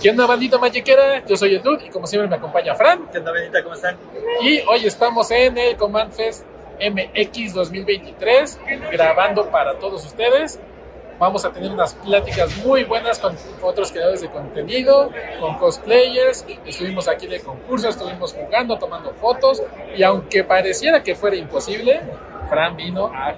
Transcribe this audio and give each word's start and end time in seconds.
¿Qué 0.00 0.10
onda, 0.10 0.26
bandita 0.26 0.58
magiquera? 0.58 1.24
Yo 1.26 1.36
soy 1.36 1.56
el 1.56 1.62
Dude 1.62 1.86
y 1.86 1.90
como 1.90 2.06
siempre 2.06 2.28
me 2.28 2.36
acompaña 2.36 2.72
Fran. 2.76 3.08
¿Qué 3.10 3.18
onda, 3.18 3.32
bandita? 3.32 3.64
¿Cómo 3.64 3.74
están? 3.74 3.96
Y 4.40 4.60
hoy 4.60 4.86
estamos 4.86 5.28
en 5.32 5.58
el 5.58 5.76
Command 5.76 6.12
Fest 6.12 6.46
MX 6.78 7.52
2023 7.52 8.60
grabando 8.92 9.50
para 9.50 9.76
todos 9.80 10.06
ustedes. 10.06 10.60
Vamos 11.18 11.44
a 11.44 11.50
tener 11.52 11.72
unas 11.72 11.94
pláticas 11.94 12.56
muy 12.58 12.84
buenas 12.84 13.18
con 13.18 13.36
otros 13.60 13.90
creadores 13.90 14.20
de 14.20 14.30
contenido, 14.30 15.10
con 15.40 15.58
cosplayers. 15.58 16.46
Estuvimos 16.64 17.08
aquí 17.08 17.26
de 17.26 17.40
concurso, 17.40 17.88
estuvimos 17.88 18.32
jugando, 18.34 18.78
tomando 18.78 19.12
fotos. 19.14 19.60
Y 19.96 20.04
aunque 20.04 20.44
pareciera 20.44 21.02
que 21.02 21.16
fuera 21.16 21.34
imposible, 21.34 22.02
Fran 22.48 22.76
vino 22.76 23.06
a 23.12 23.34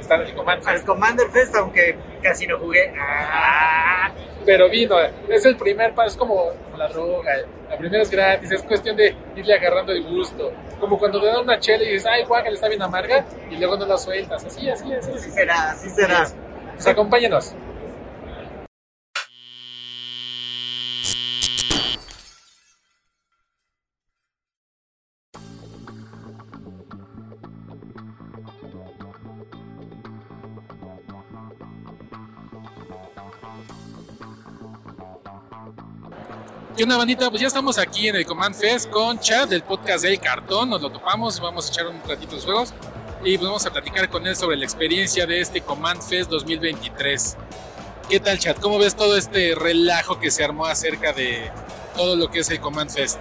estar 0.00 0.20
en 0.20 0.28
el 0.28 0.34
Command 0.34 0.66
Al 0.66 0.74
Fest. 0.74 0.86
Commander 0.86 1.30
Fest, 1.30 1.54
aunque 1.56 1.96
casi 2.22 2.46
no 2.46 2.58
jugué. 2.58 2.92
Ah, 2.98 4.10
Pero 4.44 4.68
vino, 4.68 4.96
es 5.28 5.44
el 5.44 5.56
primer 5.56 5.94
paso, 5.94 6.08
es 6.08 6.16
como, 6.16 6.50
la 6.76 6.88
droga. 6.88 7.32
La 7.68 7.76
primera 7.76 8.02
es 8.02 8.10
gratis, 8.10 8.50
es 8.50 8.62
cuestión 8.62 8.96
de 8.96 9.14
irle 9.36 9.54
agarrando 9.54 9.92
el 9.92 10.02
gusto. 10.02 10.52
Como 10.80 10.98
cuando 10.98 11.20
te 11.20 11.26
dan 11.26 11.42
una 11.42 11.60
chela 11.60 11.84
y 11.84 11.92
dices, 11.92 12.06
ay, 12.06 12.24
guácala, 12.24 12.54
está 12.54 12.68
bien 12.68 12.82
amarga, 12.82 13.24
y 13.50 13.56
luego 13.56 13.76
no 13.76 13.86
la 13.86 13.98
sueltas. 13.98 14.44
Así, 14.44 14.68
así, 14.68 14.92
así. 14.92 14.94
así 14.94 15.10
así. 15.12 15.30
será, 15.30 15.70
así 15.70 15.90
será. 15.90 16.26
Pues 16.74 16.86
acompáñenos. 16.86 17.54
¿Qué 36.80 36.84
onda, 36.84 36.96
bandita? 36.96 37.28
Pues 37.28 37.42
ya 37.42 37.48
estamos 37.48 37.76
aquí 37.76 38.08
en 38.08 38.16
el 38.16 38.24
Command 38.24 38.54
Fest 38.54 38.88
con 38.88 39.20
Chad 39.20 39.48
del 39.48 39.62
podcast 39.62 40.02
del 40.02 40.18
cartón. 40.18 40.70
Nos 40.70 40.80
lo 40.80 40.90
topamos, 40.90 41.38
vamos 41.38 41.66
a 41.66 41.68
echar 41.68 41.86
un 41.86 42.00
ratito 42.08 42.36
de 42.36 42.40
juegos 42.40 42.72
y 43.22 43.36
pues 43.36 43.46
vamos 43.46 43.66
a 43.66 43.70
platicar 43.70 44.08
con 44.08 44.26
él 44.26 44.34
sobre 44.34 44.56
la 44.56 44.64
experiencia 44.64 45.26
de 45.26 45.42
este 45.42 45.60
Command 45.60 46.00
Fest 46.00 46.30
2023. 46.30 47.36
¿Qué 48.08 48.18
tal, 48.18 48.38
Chad? 48.38 48.56
¿Cómo 48.56 48.78
ves 48.78 48.96
todo 48.96 49.18
este 49.18 49.54
relajo 49.54 50.18
que 50.18 50.30
se 50.30 50.42
armó 50.42 50.64
acerca 50.64 51.12
de 51.12 51.50
todo 51.94 52.16
lo 52.16 52.30
que 52.30 52.38
es 52.38 52.48
el 52.48 52.60
Command 52.60 52.90
Fest? 52.90 53.20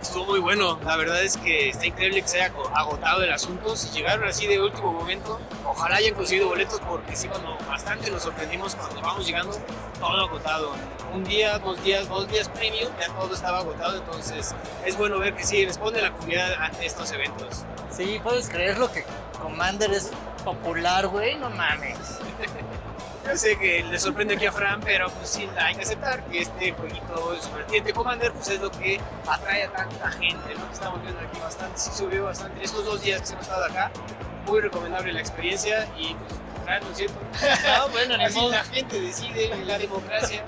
Estuvo 0.00 0.26
muy 0.26 0.40
bueno, 0.40 0.78
la 0.84 0.96
verdad 0.96 1.22
es 1.22 1.36
que 1.36 1.70
está 1.70 1.86
increíble 1.86 2.22
que 2.22 2.28
se 2.28 2.40
haya 2.40 2.54
agotado 2.74 3.22
el 3.22 3.32
asunto. 3.32 3.76
Si 3.76 3.90
llegaron 3.90 4.28
así 4.28 4.46
de 4.46 4.60
último 4.60 4.92
momento, 4.92 5.40
ojalá 5.64 5.96
hayan 5.96 6.14
conseguido 6.14 6.48
boletos 6.48 6.80
porque 6.80 7.16
sí, 7.16 7.28
cuando 7.28 7.56
bastante 7.66 8.10
nos 8.10 8.22
sorprendimos 8.22 8.74
cuando 8.76 9.00
vamos 9.00 9.26
llegando, 9.26 9.56
todo 9.98 10.26
agotado. 10.26 10.72
Un 11.12 11.24
día, 11.24 11.58
dos 11.58 11.82
días, 11.82 12.08
dos 12.08 12.28
días 12.28 12.48
premium, 12.48 12.90
ya 13.00 13.12
todo 13.14 13.34
estaba 13.34 13.58
agotado. 13.58 13.96
Entonces 13.98 14.54
es 14.84 14.96
bueno 14.96 15.18
ver 15.18 15.34
que 15.34 15.44
sí 15.44 15.64
responde 15.64 16.00
la 16.00 16.12
comunidad 16.12 16.54
ante 16.54 16.86
estos 16.86 17.10
eventos. 17.12 17.64
Sí, 17.90 18.20
puedes 18.22 18.48
creerlo 18.48 18.90
que 18.92 19.04
Commander 19.40 19.92
es 19.92 20.10
popular, 20.44 21.08
güey, 21.08 21.36
no 21.36 21.50
mames. 21.50 21.98
Yo 23.26 23.36
sé 23.36 23.56
que 23.58 23.82
le 23.82 23.98
sorprende 23.98 24.34
aquí 24.34 24.46
a 24.46 24.52
Fran, 24.52 24.80
pero 24.80 25.10
pues 25.10 25.28
sí, 25.28 25.48
hay 25.58 25.74
que 25.74 25.82
aceptar 25.82 26.24
que 26.26 26.40
este 26.42 26.72
jueguito 26.72 27.32
de 27.32 27.40
Super 27.40 27.66
Tiente 27.66 27.92
Commander 27.92 28.32
pues 28.32 28.48
es 28.48 28.60
lo 28.60 28.70
que 28.70 29.00
atrae 29.26 29.64
a 29.64 29.72
tanta 29.72 30.10
gente, 30.12 30.54
¿no? 30.54 30.66
Que 30.68 30.72
estamos 30.74 31.02
viendo 31.02 31.20
aquí 31.20 31.38
bastante, 31.40 31.78
sí 31.78 31.90
subió 31.92 32.24
bastante. 32.24 32.62
Estos 32.64 32.84
dos 32.84 33.02
días 33.02 33.22
que 33.22 33.32
hemos 33.32 33.44
estado 33.46 33.64
acá, 33.64 33.90
muy 34.46 34.60
recomendable 34.60 35.12
la 35.12 35.20
experiencia 35.20 35.88
y 35.98 36.14
pues 36.14 36.40
Fran, 36.64 36.84
lo 36.88 36.94
siento. 36.94 37.14
No, 37.20 37.88
bueno, 37.90 38.14
Así 38.24 38.48
la 38.48 38.64
gente 38.64 39.00
decide, 39.00 39.56
la 39.64 39.78
democracia. 39.78 40.44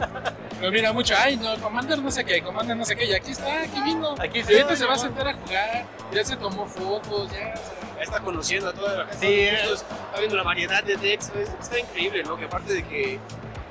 Pero 0.60 0.72
mira 0.72 0.92
mucho, 0.92 1.14
ay, 1.18 1.36
no, 1.36 1.56
Commander 1.60 1.98
no 1.98 2.10
sé 2.10 2.24
qué, 2.24 2.42
Commander 2.42 2.76
no 2.76 2.84
sé 2.84 2.94
qué, 2.96 3.06
y 3.06 3.12
aquí 3.14 3.32
está, 3.32 3.62
aquí 3.62 3.80
vino. 3.82 4.14
Aquí 4.20 4.38
Y 4.38 4.40
está, 4.40 4.52
ahorita 4.52 4.76
se 4.76 4.84
va 4.84 4.92
a 4.92 4.96
¿no? 4.96 5.02
sentar 5.02 5.28
a 5.28 5.34
jugar, 5.34 5.84
ya 6.12 6.24
se 6.24 6.36
tomó 6.36 6.66
fotos, 6.66 7.30
ya. 7.32 7.54
o 7.54 7.56
sea, 7.56 7.77
Ya 7.98 8.04
está 8.04 8.20
conociendo 8.20 8.68
a 8.68 8.72
toda 8.72 8.96
la 8.96 9.06
gente. 9.06 9.26
Sí, 9.26 9.40
Estos- 9.40 9.80
está 9.82 10.18
viendo 10.18 10.36
la 10.36 10.44
variedad 10.44 10.82
de 10.84 10.96
decks, 10.96 11.32
está 11.60 11.78
increíble, 11.78 12.22
¿no? 12.22 12.36
Que 12.38 12.44
aparte 12.44 12.72
de 12.72 12.84
que 12.86 13.18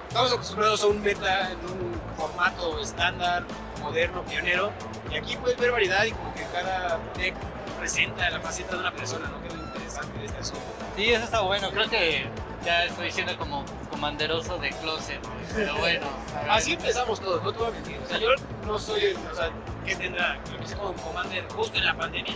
estamos 0.07 0.31
acostumbrados 0.33 0.83
a 0.83 0.87
un 0.87 1.01
meta 1.01 1.51
en 1.51 1.59
un 1.59 2.01
formato 2.17 2.79
estándar, 2.81 3.43
moderno, 3.81 4.23
pionero, 4.23 4.71
y 5.11 5.15
aquí 5.15 5.37
puedes 5.37 5.57
ver 5.57 5.71
variedad 5.71 6.03
y 6.03 6.11
como 6.11 6.33
que 6.33 6.43
cada 6.51 6.99
deck 7.15 7.35
presenta 7.79 8.29
la 8.29 8.41
faceta 8.41 8.73
de 8.73 8.79
una 8.79 8.91
persona, 8.91 9.27
¿no? 9.29 9.41
Que 9.41 9.47
es 9.47 9.53
lo 9.53 9.63
interesante 9.63 10.19
de 10.19 10.25
este 10.25 10.39
asunto. 10.39 10.61
Sí, 10.97 11.09
eso 11.13 11.23
está 11.23 11.41
bueno. 11.41 11.69
Creo 11.71 11.89
que 11.89 12.25
ya 12.65 12.83
estoy 12.85 13.11
siendo 13.11 13.37
como 13.37 13.63
comanderoso 13.89 14.57
de 14.57 14.71
closet, 14.71 15.19
pero 15.55 15.75
bueno. 15.77 16.05
Así 16.49 16.73
empezamos 16.73 17.21
todos, 17.21 17.41
no 17.43 17.53
te 17.53 17.59
voy 17.59 17.67
a 17.67 17.71
mentir. 17.71 17.97
O 18.03 18.07
sea, 18.09 18.17
yo 18.17 18.29
no 18.65 18.77
soy, 18.79 19.15
o 19.31 19.35
sea, 19.35 19.49
que 19.85 19.95
tendrá, 19.95 20.37
creo 20.43 20.59
que 20.59 20.67
sea 20.67 20.77
como 20.77 20.93
Commander 20.95 21.47
justo 21.55 21.77
en 21.77 21.85
la 21.85 21.95
pandemia. 21.95 22.33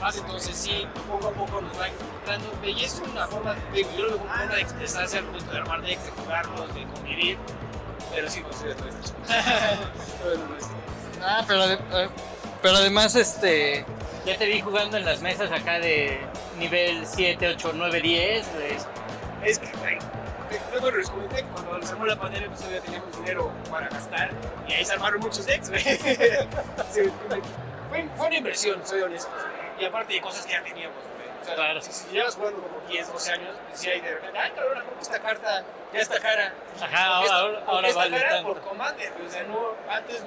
Más, 0.00 0.16
entonces 0.16 0.56
sí, 0.56 0.86
poco 1.08 1.28
a 1.28 1.32
poco 1.32 1.60
nos 1.60 1.78
va 1.80 1.88
encontrando. 1.88 2.50
Y 2.64 2.84
es 2.84 3.02
una 3.10 3.26
forma, 3.26 3.54
de, 3.54 3.82
yo 3.96 4.06
lo 4.06 4.18
una 4.18 4.46
de 4.54 4.60
expresarse 4.60 5.18
al 5.18 5.24
momento 5.24 5.52
de 5.52 5.58
armar 5.58 5.82
decks, 5.82 6.04
de 6.04 6.10
jugarlos, 6.10 6.74
de 6.74 6.84
convivir. 6.84 7.38
Pero 8.14 8.30
sí 8.30 8.40
construye 8.42 8.74
todo 8.74 8.88
esto. 8.88 9.12
Todo 10.22 10.32
es 10.32 10.38
nuestro. 10.38 10.76
Ah, 11.22 11.44
pero, 11.46 11.78
pero 12.62 12.76
además, 12.76 13.14
este. 13.14 13.84
Ya 14.24 14.36
te 14.36 14.46
vi 14.46 14.60
jugando 14.60 14.96
en 14.96 15.04
las 15.04 15.20
mesas 15.22 15.50
acá 15.52 15.78
de 15.78 16.20
nivel 16.58 17.06
7, 17.06 17.48
8, 17.48 17.72
9, 17.74 18.00
10, 18.00 18.52
güey. 18.52 18.76
Es 19.44 19.58
que, 19.58 19.68
bueno, 20.80 20.96
les 20.96 21.10
comenté 21.10 21.36
que 21.36 21.48
cuando 21.48 21.86
se 21.86 21.92
armó 21.92 22.06
la 22.06 22.16
pandemia, 22.16 22.48
pues 22.48 22.60
todavía 22.60 22.80
teníamos 22.80 23.16
dinero 23.16 23.52
para 23.70 23.88
gastar. 23.88 24.30
Y 24.68 24.72
ahí 24.72 24.84
se 24.84 24.92
armaron 24.92 25.20
muchos 25.20 25.46
decks, 25.46 25.70
güey. 25.70 25.82
Sí, 26.92 27.00
fue, 27.28 28.08
fue 28.16 28.26
una 28.26 28.36
inversión, 28.36 28.80
soy 28.84 29.02
honesto. 29.02 29.30
Y 29.78 29.84
aparte 29.84 30.14
de 30.14 30.20
cosas 30.20 30.46
que 30.46 30.52
ya 30.52 30.62
teníamos, 30.62 30.96
güey. 30.96 31.28
O 31.40 31.44
sea, 31.44 31.54
Claro. 31.54 31.80
si, 31.82 31.92
si 31.92 32.08
llevas 32.10 32.34
jugando 32.34 32.60
como 32.62 32.80
10, 32.88 33.12
12 33.12 33.32
años, 33.32 33.54
decía 33.70 33.94
y 33.94 34.00
de 34.00 34.14
repente, 34.14 34.38
ay, 34.38 34.50
cabrón, 34.52 34.84
¿cómo 34.88 35.00
esta 35.00 35.20
carta 35.20 35.64
ya 35.92 36.00
está 36.00 36.18
cara? 36.20 36.52
Ajá, 36.80 36.86
¿Por 36.86 36.90
qué 36.90 36.96
ahora, 36.96 37.24
está- 37.24 37.36
ahora, 37.36 37.62
ahora 37.66 37.88
está 37.88 38.00
vale 38.00 38.16
cara? 38.18 38.28
tanto. 38.30 38.48
Por 38.52 38.60
Commander, 38.62 39.12
o 39.26 39.30
sea, 39.30 39.42
no, 39.44 39.70
antes 39.88 40.24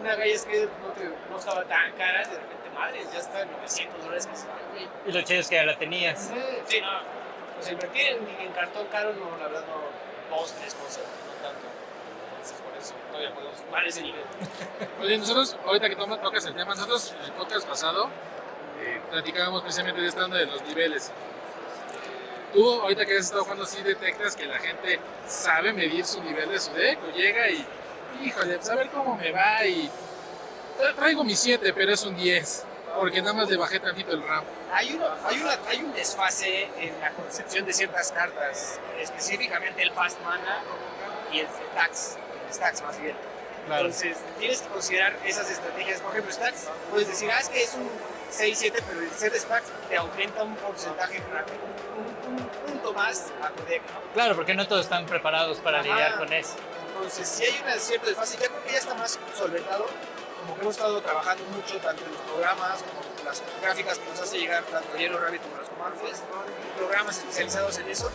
una 0.00 0.14
galla 0.14 0.44
que 0.46 0.68
no, 0.82 0.88
te, 0.92 1.10
no 1.30 1.38
estaba 1.38 1.64
tan 1.64 1.92
cara, 1.92 2.18
de 2.20 2.24
repente, 2.38 2.70
madre, 2.74 3.04
ya 3.12 3.18
está 3.18 3.40
en 3.42 3.50
900 3.52 4.02
dólares. 4.02 4.26
que 4.26 4.36
se 4.36 4.46
van, 4.46 4.56
güey. 4.72 4.88
Y 5.06 5.12
lo 5.12 5.20
chido 5.22 5.40
es 5.40 5.48
que 5.48 5.54
ya 5.56 5.64
la 5.64 5.76
tenías. 5.78 6.30
Sí, 6.66 6.80
no. 6.80 6.98
O 7.58 7.62
sea, 7.62 7.72
invertir 7.72 8.06
en, 8.08 8.28
en 8.40 8.52
cartón 8.52 8.86
caro, 8.88 9.12
no, 9.14 9.36
la 9.38 9.44
verdad, 9.48 9.64
no. 9.66 10.36
Dos, 10.36 10.52
tres 10.52 10.74
cosas, 10.74 10.98
no 11.26 11.48
tanto. 11.48 11.66
Entonces, 12.30 12.60
por 12.60 12.76
eso 12.76 12.94
todavía 13.10 13.32
podemos 13.34 13.56
jugar 13.60 13.86
ese 13.86 14.02
nivel. 14.02 14.24
Oye, 15.00 15.18
nosotros, 15.18 15.56
ahorita 15.66 15.88
que 15.88 15.96
tomas, 15.96 16.20
tocas 16.20 16.44
el 16.46 16.54
tema, 16.54 16.74
nosotros 16.74 17.14
en 17.18 17.24
el 17.24 17.32
podcast 17.32 17.66
pasado 17.68 18.10
eh, 18.80 19.00
platicábamos 19.10 19.62
precisamente 19.62 20.00
de 20.00 20.08
esta 20.08 20.24
onda 20.24 20.38
de 20.38 20.46
los 20.46 20.62
niveles. 20.62 21.10
Tú, 22.52 22.80
ahorita 22.80 23.04
que 23.04 23.14
has 23.18 23.24
estado 23.26 23.42
jugando, 23.44 23.66
sí 23.66 23.82
detectas 23.82 24.34
que 24.36 24.46
la 24.46 24.58
gente 24.58 24.98
sabe 25.26 25.72
medir 25.72 26.04
su 26.06 26.22
nivel 26.22 26.48
de 26.50 26.58
su 26.60 26.72
deck, 26.72 26.98
o 27.06 27.14
llega 27.16 27.48
y, 27.50 27.66
híjole, 28.22 28.56
pues 28.56 28.68
a 28.70 28.74
ver 28.76 28.88
cómo 28.90 29.16
me 29.16 29.30
va 29.32 29.64
y 29.66 29.90
tra- 30.78 30.94
traigo 30.94 31.22
mi 31.24 31.34
7, 31.36 31.72
pero 31.74 31.92
es 31.92 32.02
un 32.04 32.16
10, 32.16 32.64
porque 32.98 33.20
nada 33.20 33.34
más 33.34 33.50
le 33.50 33.56
bajé 33.58 33.78
tantito 33.80 34.12
el 34.12 34.22
RAM. 34.26 34.44
Hay, 34.72 34.94
uno, 34.94 35.06
hay, 35.24 35.40
una, 35.40 35.58
hay 35.68 35.82
un 35.82 35.92
desfase 35.92 36.68
en 36.78 36.98
la 37.00 37.10
concepción 37.10 37.66
de 37.66 37.72
ciertas 37.74 38.10
cartas, 38.12 38.78
específicamente 39.00 39.82
el 39.82 39.90
Fast 39.92 40.18
Mana 40.22 40.60
y 41.32 41.40
el 41.40 41.46
Stacks, 41.72 42.16
el 42.48 42.54
Stacks 42.54 42.82
más 42.82 42.98
bien. 43.00 43.16
Entonces, 43.68 44.16
tienes 44.38 44.62
que 44.62 44.68
considerar 44.68 45.16
esas 45.26 45.50
estrategias. 45.50 46.00
Por 46.00 46.12
ejemplo, 46.12 46.32
Stacks, 46.32 46.68
puedes 46.90 47.08
decir, 47.08 47.28
ah, 47.32 47.38
es 47.40 47.48
que 47.48 47.62
es 47.64 47.74
un 47.74 47.90
6-7, 48.32 48.82
pero 48.86 49.00
el 49.00 49.10
set 49.10 49.34
Stacks 49.34 49.68
te 49.88 49.96
aumenta 49.96 50.42
un 50.42 50.54
porcentaje, 50.56 51.22
un, 52.26 52.32
un 52.34 52.48
punto 52.66 52.92
más 52.92 53.26
a 53.42 53.48
tu 53.50 53.64
deck, 53.64 53.82
¿no? 53.92 54.12
Claro, 54.14 54.34
porque 54.36 54.54
no 54.54 54.66
todos 54.66 54.82
están 54.82 55.06
preparados 55.06 55.58
para 55.58 55.80
Ajá. 55.80 55.88
lidiar 55.88 56.18
con 56.18 56.32
eso. 56.32 56.54
Entonces, 56.94 57.28
si 57.28 57.44
hay 57.44 57.60
una 57.62 57.76
cierta 57.76 58.06
desfase, 58.06 58.38
ya 58.38 58.48
creo 58.48 58.64
que 58.64 58.72
ya 58.72 58.78
está 58.78 58.94
más 58.94 59.18
solventado, 59.36 59.86
como 60.40 60.54
que 60.54 60.60
hemos 60.62 60.74
estado 60.76 61.00
trabajando 61.02 61.44
mucho, 61.54 61.76
tanto 61.78 62.04
en 62.04 62.12
los 62.12 62.20
programas 62.22 62.82
como 62.82 63.00
en 63.18 63.24
las 63.24 63.42
gráficas 63.60 63.98
que 63.98 64.10
nos 64.10 64.20
hace 64.20 64.38
llegar 64.38 64.62
tanto 64.64 64.96
Yellow 64.96 65.18
Rabbit 65.18 65.42
como 65.42 65.56
los 65.56 65.68
Command 65.68 65.96
Fest, 66.00 66.22
programas 66.78 67.18
especializados 67.18 67.78
en 67.78 67.88
eso. 67.88 68.10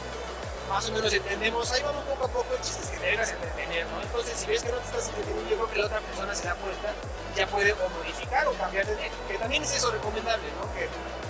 Más 0.72 0.88
o 0.88 0.94
menos 0.94 1.12
entendemos, 1.12 1.70
ahí 1.74 1.84
vamos 1.84 2.02
poco 2.06 2.24
a 2.24 2.28
poco, 2.30 2.54
el 2.56 2.62
chiste 2.62 2.82
es 2.84 2.90
que 2.92 2.98
te 2.98 3.08
a 3.10 3.24
entretener, 3.24 3.86
¿no? 3.88 4.02
Entonces, 4.02 4.40
si 4.40 4.48
ves 4.48 4.64
que 4.64 4.72
no 4.72 4.78
te 4.78 4.86
estás 4.86 5.10
entreteniendo, 5.10 5.50
yo 5.50 5.56
creo 5.58 5.70
que 5.70 5.80
la 5.80 5.86
otra 5.86 6.00
persona 6.00 6.34
se 6.34 6.48
da 6.48 6.56
cuenta, 6.56 6.94
ya 7.36 7.46
puede 7.48 7.74
o 7.74 7.90
modificar 7.90 8.48
o 8.48 8.54
cambiar 8.54 8.86
de 8.86 8.96
deck, 8.96 9.12
que 9.28 9.38
también 9.38 9.64
es 9.64 9.76
eso 9.76 9.92
recomendable, 9.92 10.48
¿no? 10.56 10.74
Que 10.74 10.88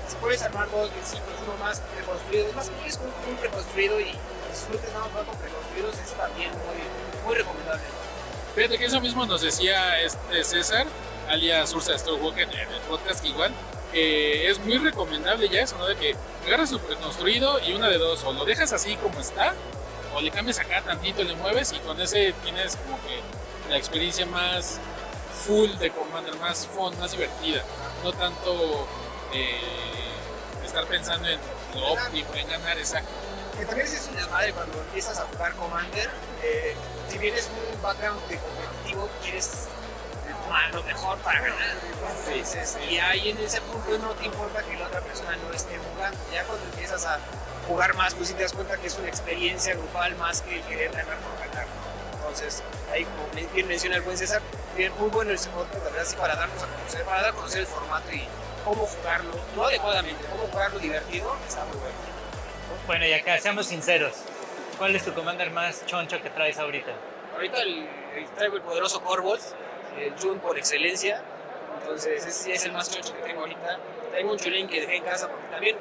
si 0.07 0.15
puedes 0.17 0.43
armar 0.43 0.69
dos 0.69 0.93
vencitos, 0.93 1.33
uno 1.43 1.57
más 1.57 1.81
preconstruido, 1.81 2.49
es 2.49 2.55
más 2.55 2.69
que 2.69 2.87
es 2.87 2.97
un, 2.97 3.31
un 3.31 3.37
preconstruido 3.37 3.99
y 3.99 4.13
disfrutes 4.51 4.93
nada 4.93 5.07
más 5.09 5.25
con 5.25 5.35
preconstruidos, 5.35 5.95
es 5.97 6.13
también 6.13 6.51
muy, 6.51 7.25
muy 7.25 7.35
recomendable. 7.35 7.81
¿no? 7.81 8.53
Fíjate 8.53 8.77
que 8.77 8.85
eso 8.85 9.01
mismo 9.01 9.25
nos 9.25 9.41
decía 9.41 9.99
este 10.01 10.43
César, 10.43 10.85
alias 11.27 11.73
Ursa 11.73 11.97
Strowalker, 11.97 12.47
en 12.47 12.71
el 12.71 12.81
podcast 12.81 13.21
que 13.21 13.29
igual, 13.29 13.51
que 13.91 14.49
es 14.49 14.59
muy 14.59 14.77
recomendable 14.77 15.49
ya 15.49 15.61
eso, 15.61 15.77
¿no? 15.77 15.85
De 15.85 15.95
que 15.95 16.15
agarras 16.45 16.69
su 16.69 16.79
preconstruido 16.79 17.59
y 17.59 17.73
una 17.73 17.87
de 17.89 17.97
dos, 17.97 18.23
o 18.23 18.33
lo 18.33 18.45
dejas 18.45 18.73
así 18.73 18.95
como 18.97 19.19
está, 19.19 19.53
o 20.15 20.21
le 20.21 20.31
cambias 20.31 20.59
acá 20.59 20.81
tantito, 20.81 21.23
le 21.23 21.35
mueves 21.35 21.71
y 21.73 21.79
con 21.79 21.99
ese 21.99 22.33
tienes 22.43 22.75
como 22.77 22.97
que 23.03 23.19
la 23.69 23.77
experiencia 23.77 24.25
más 24.25 24.79
full 25.45 25.69
de 25.77 25.89
Commander, 25.91 26.35
más 26.37 26.67
fun, 26.67 26.97
más 26.99 27.11
divertida. 27.11 27.63
No 28.03 28.11
tanto 28.13 28.87
eh, 29.33 29.59
estar 30.65 30.85
pensando 30.85 31.27
en 31.27 31.39
lo 31.75 31.93
óptimo, 31.93 32.33
en 32.35 32.47
ganar 32.47 32.77
exacto. 32.77 33.09
Que 33.57 33.65
también 33.65 33.87
es 33.87 34.07
un 34.09 34.15
desmadre 34.15 34.53
cuando 34.53 34.79
empiezas 34.79 35.19
a 35.19 35.23
jugar 35.23 35.53
Commander. 35.55 36.09
eh, 36.43 36.75
si 37.09 37.17
vienes 37.17 37.49
un 37.49 37.81
background 37.81 38.21
de 38.29 38.37
competitivo, 38.37 39.09
quieres 39.21 39.67
tomar 40.51 40.73
lo 40.73 40.83
mejor 40.83 41.17
para 41.19 41.39
ganar. 41.39 41.75
Entonces, 41.93 42.77
y 42.89 42.97
ahí 42.99 43.29
en 43.29 43.37
ese 43.37 43.61
punto 43.61 43.97
no 43.99 44.09
te 44.15 44.25
importa 44.25 44.61
que 44.63 44.75
la 44.77 44.87
otra 44.87 44.99
persona 45.01 45.37
no 45.37 45.53
esté 45.53 45.77
jugando. 45.77 46.17
Ya 46.31 46.43
cuando 46.43 46.65
empiezas 46.65 47.05
a 47.05 47.19
jugar 47.67 47.95
más, 47.95 48.13
pues 48.15 48.27
sí 48.29 48.33
te 48.33 48.43
das 48.43 48.51
cuenta 48.53 48.75
que 48.77 48.87
es 48.87 48.97
una 48.97 49.07
experiencia 49.07 49.73
grupal 49.75 50.13
más 50.17 50.41
que 50.41 50.55
el 50.57 50.61
querer 50.63 50.91
ganar 50.91 51.17
por 51.19 51.47
ganar. 51.47 51.67
Entonces, 52.15 52.63
ahí 52.91 53.05
como 53.05 53.47
bien 53.53 53.67
menciona 53.67 53.95
el 53.95 54.01
buen 54.01 54.17
César, 54.17 54.41
bien, 54.75 54.91
muy 54.99 55.09
bueno 55.09 55.31
ese 55.31 55.49
podcast, 55.49 55.83
la 55.85 55.89
verdad, 55.89 56.05
sí, 56.05 56.15
para 56.17 56.35
darnos 56.35 56.61
a 56.63 56.67
conocer, 56.67 57.05
para 57.05 57.21
dar 57.21 57.29
a 57.31 57.33
conocer 57.33 57.59
el 57.61 57.67
formato 57.67 58.11
y 58.11 58.27
cómo 58.65 58.85
jugarlo, 58.85 59.31
no 59.55 59.65
adecuadamente, 59.65 60.25
cómo 60.29 60.47
jugarlo 60.47 60.79
divertido, 60.79 61.33
está 61.47 61.63
muy 61.65 61.77
bueno. 61.77 61.95
Bueno, 62.87 63.05
y 63.05 63.13
acá, 63.13 63.37
seamos 63.39 63.67
sinceros. 63.67 64.13
¿Cuál 64.77 64.95
es 64.95 65.03
tu 65.05 65.13
commander 65.13 65.51
más 65.51 65.85
choncho 65.85 66.21
que 66.21 66.29
traes 66.29 66.57
ahorita? 66.57 66.91
Ahorita 67.35 67.61
el, 67.61 67.87
el- 68.15 68.29
traigo 68.35 68.57
el 68.57 68.61
poderoso 68.63 69.01
Corvols, 69.01 69.53
el 69.99 70.13
Jun 70.19 70.39
por 70.39 70.57
excelencia. 70.57 71.21
Entonces, 71.81 72.25
ese 72.25 72.53
es 72.53 72.65
el 72.65 72.71
más 72.71 72.89
chocho 72.91 73.13
que 73.15 73.21
tengo 73.23 73.41
ahorita. 73.41 73.77
Traigo 74.11 74.31
un 74.31 74.37
Chulín 74.37 74.67
que 74.67 74.81
dejé 74.81 74.97
en 74.97 75.03
casa 75.03 75.27
porque 75.29 75.47
también 75.47 75.77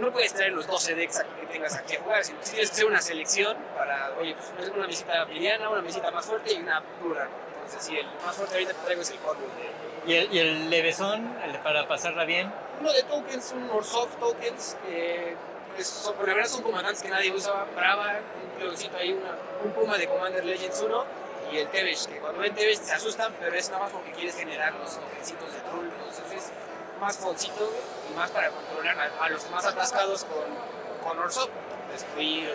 no 0.00 0.12
puedes 0.12 0.32
traer 0.32 0.52
los 0.52 0.66
12 0.66 0.94
decks 0.94 1.24
que 1.40 1.46
tengas 1.46 1.74
aquí 1.76 1.96
a 1.96 2.00
jugar, 2.00 2.24
sino 2.24 2.38
que 2.40 2.44
tienes 2.46 2.68
que 2.70 2.74
hacer 2.74 2.86
una 2.86 3.00
selección 3.00 3.56
para, 3.76 4.12
oye, 4.20 4.34
pues 4.34 4.68
es 4.68 4.74
una 4.74 4.86
mesita 4.86 5.24
mediana, 5.26 5.70
una 5.70 5.82
mesita 5.82 6.10
más 6.10 6.26
fuerte 6.26 6.52
y 6.52 6.56
una 6.58 6.82
dura. 7.02 7.24
¿no? 7.24 7.30
Entonces, 7.64 7.82
sí, 7.84 7.96
el 7.98 8.06
más 8.24 8.36
fuerte 8.36 8.54
ahorita 8.54 8.72
que 8.74 8.78
traigo 8.84 9.02
es 9.02 9.10
el 9.10 9.18
Corvols. 9.18 9.52
de- 9.56 9.78
¿Y 10.12 10.14
el, 10.16 10.32
y 10.32 10.38
el 10.38 10.70
levesón, 10.70 11.36
el 11.44 11.58
para 11.58 11.86
pasarla 11.88 12.24
bien? 12.24 12.50
Uno 12.80 12.92
de 12.92 13.02
tokens, 13.02 13.52
un 13.52 13.68
Orsoft 13.70 14.18
tokens, 14.18 14.76
que 14.86 15.34
es- 15.76 15.86
son, 15.86 16.14
por 16.14 16.28
la 16.28 16.34
verdad 16.34 16.48
son 16.48 16.62
comandantes 16.62 17.02
que 17.02 17.08
nadie 17.08 17.30
usa. 17.32 17.64
Brava, 17.74 18.20
un 18.56 18.62
leoncito 18.64 18.96
ahí, 18.96 19.12
una- 19.12 19.36
un 19.64 19.72
Puma 19.72 19.98
de 19.98 20.06
Commander 20.06 20.44
Legends 20.44 20.80
1 20.80 21.04
y 21.52 21.58
el 21.58 21.68
Tevesh, 21.68 22.06
que 22.06 22.18
cuando 22.18 22.40
ven 22.40 22.54
Tevesh 22.54 22.78
se 22.78 22.92
asustan, 22.92 23.34
pero 23.38 23.54
es 23.56 23.68
nada 23.70 23.84
más 23.84 23.92
porque 23.92 24.12
quieres 24.12 24.36
generar 24.36 24.74
los 24.74 24.98
tokencitos 24.98 25.52
de 25.52 25.60
Troll. 25.60 25.86
Entonces 25.86 26.44
es 26.44 26.52
más 27.00 27.16
foncito 27.16 27.72
y 28.10 28.14
más 28.14 28.30
para 28.30 28.50
controlar 28.50 28.98
a, 28.98 29.24
a 29.24 29.28
los 29.30 29.48
más 29.50 29.64
atascados 29.64 30.24
con, 30.24 31.08
con 31.08 31.18
Orsoft. 31.18 31.50
Destruir, 31.92 32.54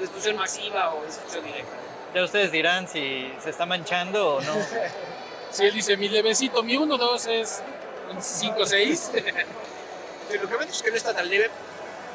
destrucción 0.00 0.36
masiva 0.36 0.94
o 0.94 1.02
destrucción 1.04 1.44
directa. 1.44 1.72
Ya 2.14 2.24
ustedes 2.24 2.50
dirán 2.50 2.88
si 2.88 3.32
se 3.42 3.50
está 3.50 3.66
manchando 3.66 4.36
o 4.36 4.40
no. 4.40 4.54
Si 5.50 5.64
él 5.64 5.74
dice 5.74 5.96
mi 5.96 6.08
levecito, 6.08 6.62
mi 6.62 6.76
1-2 6.76 7.28
es 7.28 7.60
un 8.08 8.18
5-6. 8.18 9.10
Pero 10.28 10.42
lo 10.44 10.48
que 10.48 10.54
me 10.54 10.60
han 10.60 10.66
dicho 10.68 10.76
es 10.76 10.82
que 10.82 10.90
no 10.90 10.96
está 10.96 11.12
tan 11.12 11.28
leve, 11.28 11.50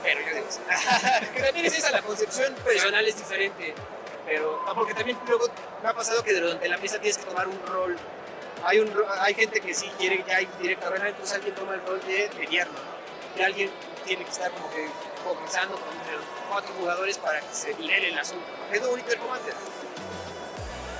pero 0.01 0.21
yo 0.21 0.35
digo, 0.35 0.47
que 1.33 1.41
también 1.41 1.65
es 1.65 1.77
esa, 1.77 1.91
la 1.91 2.01
concepción 2.01 2.53
personal 2.63 3.05
es 3.05 3.17
diferente. 3.17 3.73
Pero, 4.25 4.63
ah, 4.67 4.73
porque 4.73 4.93
también 4.93 5.17
luego 5.27 5.45
me 5.83 5.89
ha 5.89 5.93
pasado 5.93 6.23
que 6.23 6.33
durante 6.33 6.67
la 6.67 6.77
pieza 6.77 6.99
tienes 6.99 7.17
que 7.17 7.25
tomar 7.25 7.47
un 7.47 7.59
rol. 7.67 7.95
Hay, 8.63 8.79
un, 8.79 8.91
hay 9.19 9.33
gente 9.35 9.61
que 9.61 9.73
sí 9.73 9.89
quiere 9.97 10.23
ya 10.27 10.41
ir 10.41 10.49
directo 10.59 10.87
a 10.87 11.07
entonces 11.07 11.35
alguien 11.35 11.53
toma 11.53 11.75
el 11.75 11.85
rol 11.85 12.01
de 12.07 12.29
mediano, 12.37 12.71
¿no? 12.71 13.39
Y 13.39 13.43
alguien 13.43 13.69
tiene 14.05 14.23
que 14.23 14.31
estar 14.31 14.49
como 14.51 14.69
que 14.71 14.87
comenzando 15.23 15.75
con 15.75 15.93
entre 15.97 16.13
los 16.13 16.25
cuatro 16.49 16.73
jugadores 16.79 17.17
para 17.17 17.39
que 17.41 17.53
se 17.53 17.73
nivele 17.75 18.09
el 18.09 18.17
asunto. 18.17 18.45
Es 18.71 18.81
lo 18.81 18.89
bonito 18.89 19.09
del 19.09 19.19
Commander. 19.19 19.53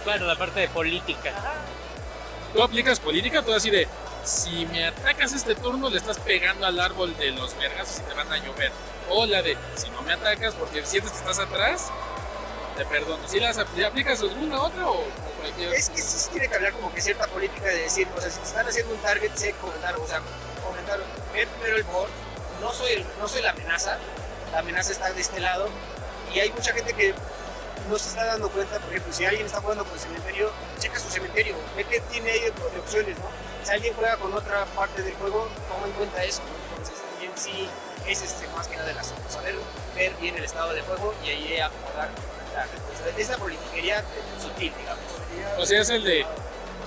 Claro, 0.03 0.27
la 0.27 0.35
parte 0.35 0.59
de 0.59 0.67
política. 0.67 1.33
Tú 2.53 2.61
aplicas 2.61 2.99
política, 2.99 3.41
tú 3.41 3.53
así 3.53 3.69
de, 3.69 3.87
si 4.23 4.65
me 4.67 4.85
atacas 4.85 5.33
este 5.33 5.55
turno 5.55 5.89
le 5.89 5.97
estás 5.97 6.19
pegando 6.19 6.65
al 6.65 6.79
árbol 6.79 7.15
de 7.17 7.31
los 7.31 7.55
vergas 7.57 7.99
y 7.99 8.07
te 8.07 8.13
van 8.13 8.31
a 8.31 8.37
llover. 8.37 8.71
O 9.09 9.25
la 9.25 9.41
de, 9.41 9.57
si 9.75 9.89
no 9.89 10.01
me 10.01 10.13
atacas 10.13 10.53
porque 10.55 10.85
sientes 10.85 11.11
que 11.11 11.17
estás 11.17 11.39
atrás, 11.39 11.91
te 12.75 12.85
perdono. 12.85 13.27
¿Sí 13.27 13.39
las 13.39 13.57
apl- 13.57 13.85
aplicas 13.85 14.19
alguna 14.21 14.61
otra 14.61 14.87
o, 14.87 14.99
o 14.99 15.05
cualquier 15.39 15.73
Es 15.73 15.89
que 15.89 16.01
sí 16.01 16.29
tiene 16.31 16.47
que 16.49 16.55
hablar 16.55 16.73
como 16.73 16.93
que 16.93 17.01
cierta 17.01 17.27
política 17.27 17.67
de 17.67 17.83
decir, 17.83 18.07
o 18.15 18.21
sea, 18.21 18.29
si 18.29 18.39
te 18.39 18.45
están 18.45 18.67
haciendo 18.67 18.93
un 18.93 18.99
target, 19.01 19.31
sé 19.35 19.53
comentar, 19.53 19.95
o 19.97 20.07
sea, 20.07 20.21
comentar, 20.65 20.99
ver 21.33 21.47
primero 21.47 21.77
el 21.77 21.83
board, 21.83 22.09
no 22.61 22.71
soy, 22.73 22.93
el- 22.93 23.05
no 23.19 23.27
soy 23.27 23.41
la 23.41 23.51
amenaza, 23.51 23.97
la 24.51 24.59
amenaza 24.59 24.91
está 24.91 25.11
de 25.11 25.21
este 25.21 25.39
lado, 25.39 25.69
y 26.33 26.39
hay 26.39 26.51
mucha 26.51 26.73
gente 26.73 26.93
que 26.93 27.13
no 27.89 27.97
se 27.99 28.09
está 28.09 28.25
dando 28.25 28.49
cuenta, 28.49 28.79
por 28.79 28.89
ejemplo, 28.89 29.13
si 29.13 29.25
alguien 29.25 29.45
está 29.45 29.61
jugando 29.61 29.83
con 29.85 29.93
el 29.93 29.99
cementerio, 29.99 30.51
checa 30.79 30.99
su 30.99 31.09
cementerio, 31.09 31.55
ve 31.75 31.83
que 31.85 31.99
tiene 32.01 32.31
ahí 32.31 32.39
de 32.41 32.79
opciones, 32.79 33.17
¿no? 33.19 33.25
Si 33.63 33.71
alguien 33.71 33.93
juega 33.95 34.17
con 34.17 34.33
otra 34.33 34.65
parte 34.65 35.01
del 35.01 35.13
juego, 35.15 35.47
toma 35.69 35.87
en 35.87 35.93
cuenta 35.93 36.23
eso, 36.23 36.41
entonces 36.71 36.95
también 37.11 37.31
sí 37.35 37.69
es 38.07 38.21
este, 38.21 38.47
más 38.49 38.67
que 38.67 38.75
nada 38.77 38.91
el 38.91 38.97
asunto, 38.97 39.23
saber 39.29 39.55
ver 39.95 40.13
bien 40.15 40.35
el 40.35 40.43
estado 40.43 40.73
de 40.73 40.81
juego 40.81 41.13
y 41.23 41.29
ahí 41.29 41.59
acomodar 41.59 42.09
la 42.55 42.63
respuesta. 42.63 43.09
Es 43.17 43.29
la 43.29 43.37
politiquería 43.37 44.03
sutil, 44.41 44.73
digamos. 44.77 45.59
O 45.59 45.65
sea, 45.65 45.81
es 45.81 45.89
el 45.89 46.03
de 46.03 46.25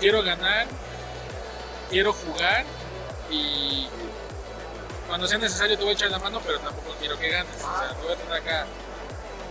quiero 0.00 0.22
ganar, 0.22 0.66
quiero 1.90 2.12
jugar 2.12 2.64
y 3.30 3.88
cuando 5.06 5.26
sea 5.26 5.38
necesario 5.38 5.76
te 5.76 5.82
voy 5.84 5.92
a 5.92 5.94
echar 5.94 6.10
la 6.10 6.18
mano, 6.18 6.40
pero 6.44 6.58
tampoco 6.60 6.94
quiero 6.98 7.18
que 7.18 7.30
ganes. 7.30 7.54
O 7.56 7.78
sea, 7.78 7.94
te 7.94 8.02
voy 8.02 8.12
a 8.12 8.16
tener 8.16 8.32
acá. 8.34 8.66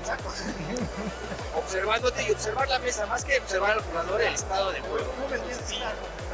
Exacto. 0.02 0.30
Observándote 1.58 2.24
y 2.24 2.32
observar 2.32 2.68
la 2.70 2.80
mesa, 2.80 3.06
más 3.08 3.26
que 3.26 3.40
observar 3.40 3.72
al 3.72 3.82
jugador, 3.82 4.22
el 4.22 4.34
estado 4.34 4.72
de 4.72 4.80
juego. 4.82 5.12
Sí. 5.68 5.80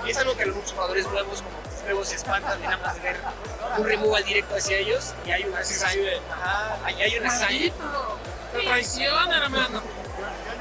Y 0.05 0.11
es 0.11 0.17
algo 0.17 0.35
que 0.35 0.45
los 0.45 0.55
muchos 0.55 0.73
jugadores 0.73 1.07
nuevos 1.07 1.41
como 1.41 1.63
que 1.63 1.89
luego 1.89 2.03
se 2.03 2.15
espantan 2.15 2.59
de 2.59 2.67
nada 2.67 2.77
más 2.77 2.95
de 2.95 3.01
ver 3.01 3.17
un 3.77 3.85
removal 3.85 4.23
directo 4.25 4.55
hacia 4.55 4.77
ellos 4.77 5.13
y 5.25 5.31
hay 5.31 5.43
una 5.45 5.63
side. 5.63 6.19
Ajá, 6.29 6.77
ahí 6.83 7.01
hay 7.01 7.17
una. 7.17 7.31
¡Te 8.53 8.59
traiciona, 8.63 9.37
hermano! 9.37 9.81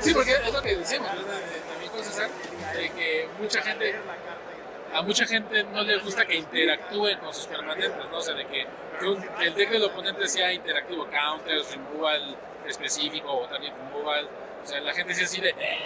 Sí, 0.01 0.15
porque 0.15 0.33
es 0.33 0.53
lo 0.53 0.63
que 0.63 0.77
decimos, 0.77 1.09
de 1.15 1.79
mi 1.79 1.85
hijo 1.87 2.03
César, 2.03 2.29
de 2.75 2.91
que 2.91 3.29
mucha 3.39 3.63
gente, 3.63 3.95
a 4.95 5.03
mucha 5.03 5.27
gente 5.27 5.63
no 5.65 5.83
le 5.83 5.99
gusta 5.99 6.25
que 6.27 6.37
interactúen 6.37 7.19
con 7.19 7.33
sus 7.35 7.47
permanentes, 7.47 8.05
¿no? 8.11 8.19
O 8.19 8.23
sea, 8.23 8.35
de 8.35 8.47
que, 8.47 8.67
que 8.99 9.07
un- 9.07 9.25
el 9.41 9.55
deck 9.55 9.71
del 9.71 9.85
oponente 9.85 10.27
sea 10.27 10.53
interactivo, 10.53 11.07
counters, 11.07 11.71
removal 11.71 12.37
específico 12.67 13.31
o 13.33 13.47
también 13.49 13.75
removal. 13.77 14.29
O 14.65 14.67
sea, 14.67 14.81
la 14.81 14.93
gente 14.93 15.15
sí 15.15 15.25
así 15.25 15.41
de, 15.41 15.51
"Eh", 15.51 15.79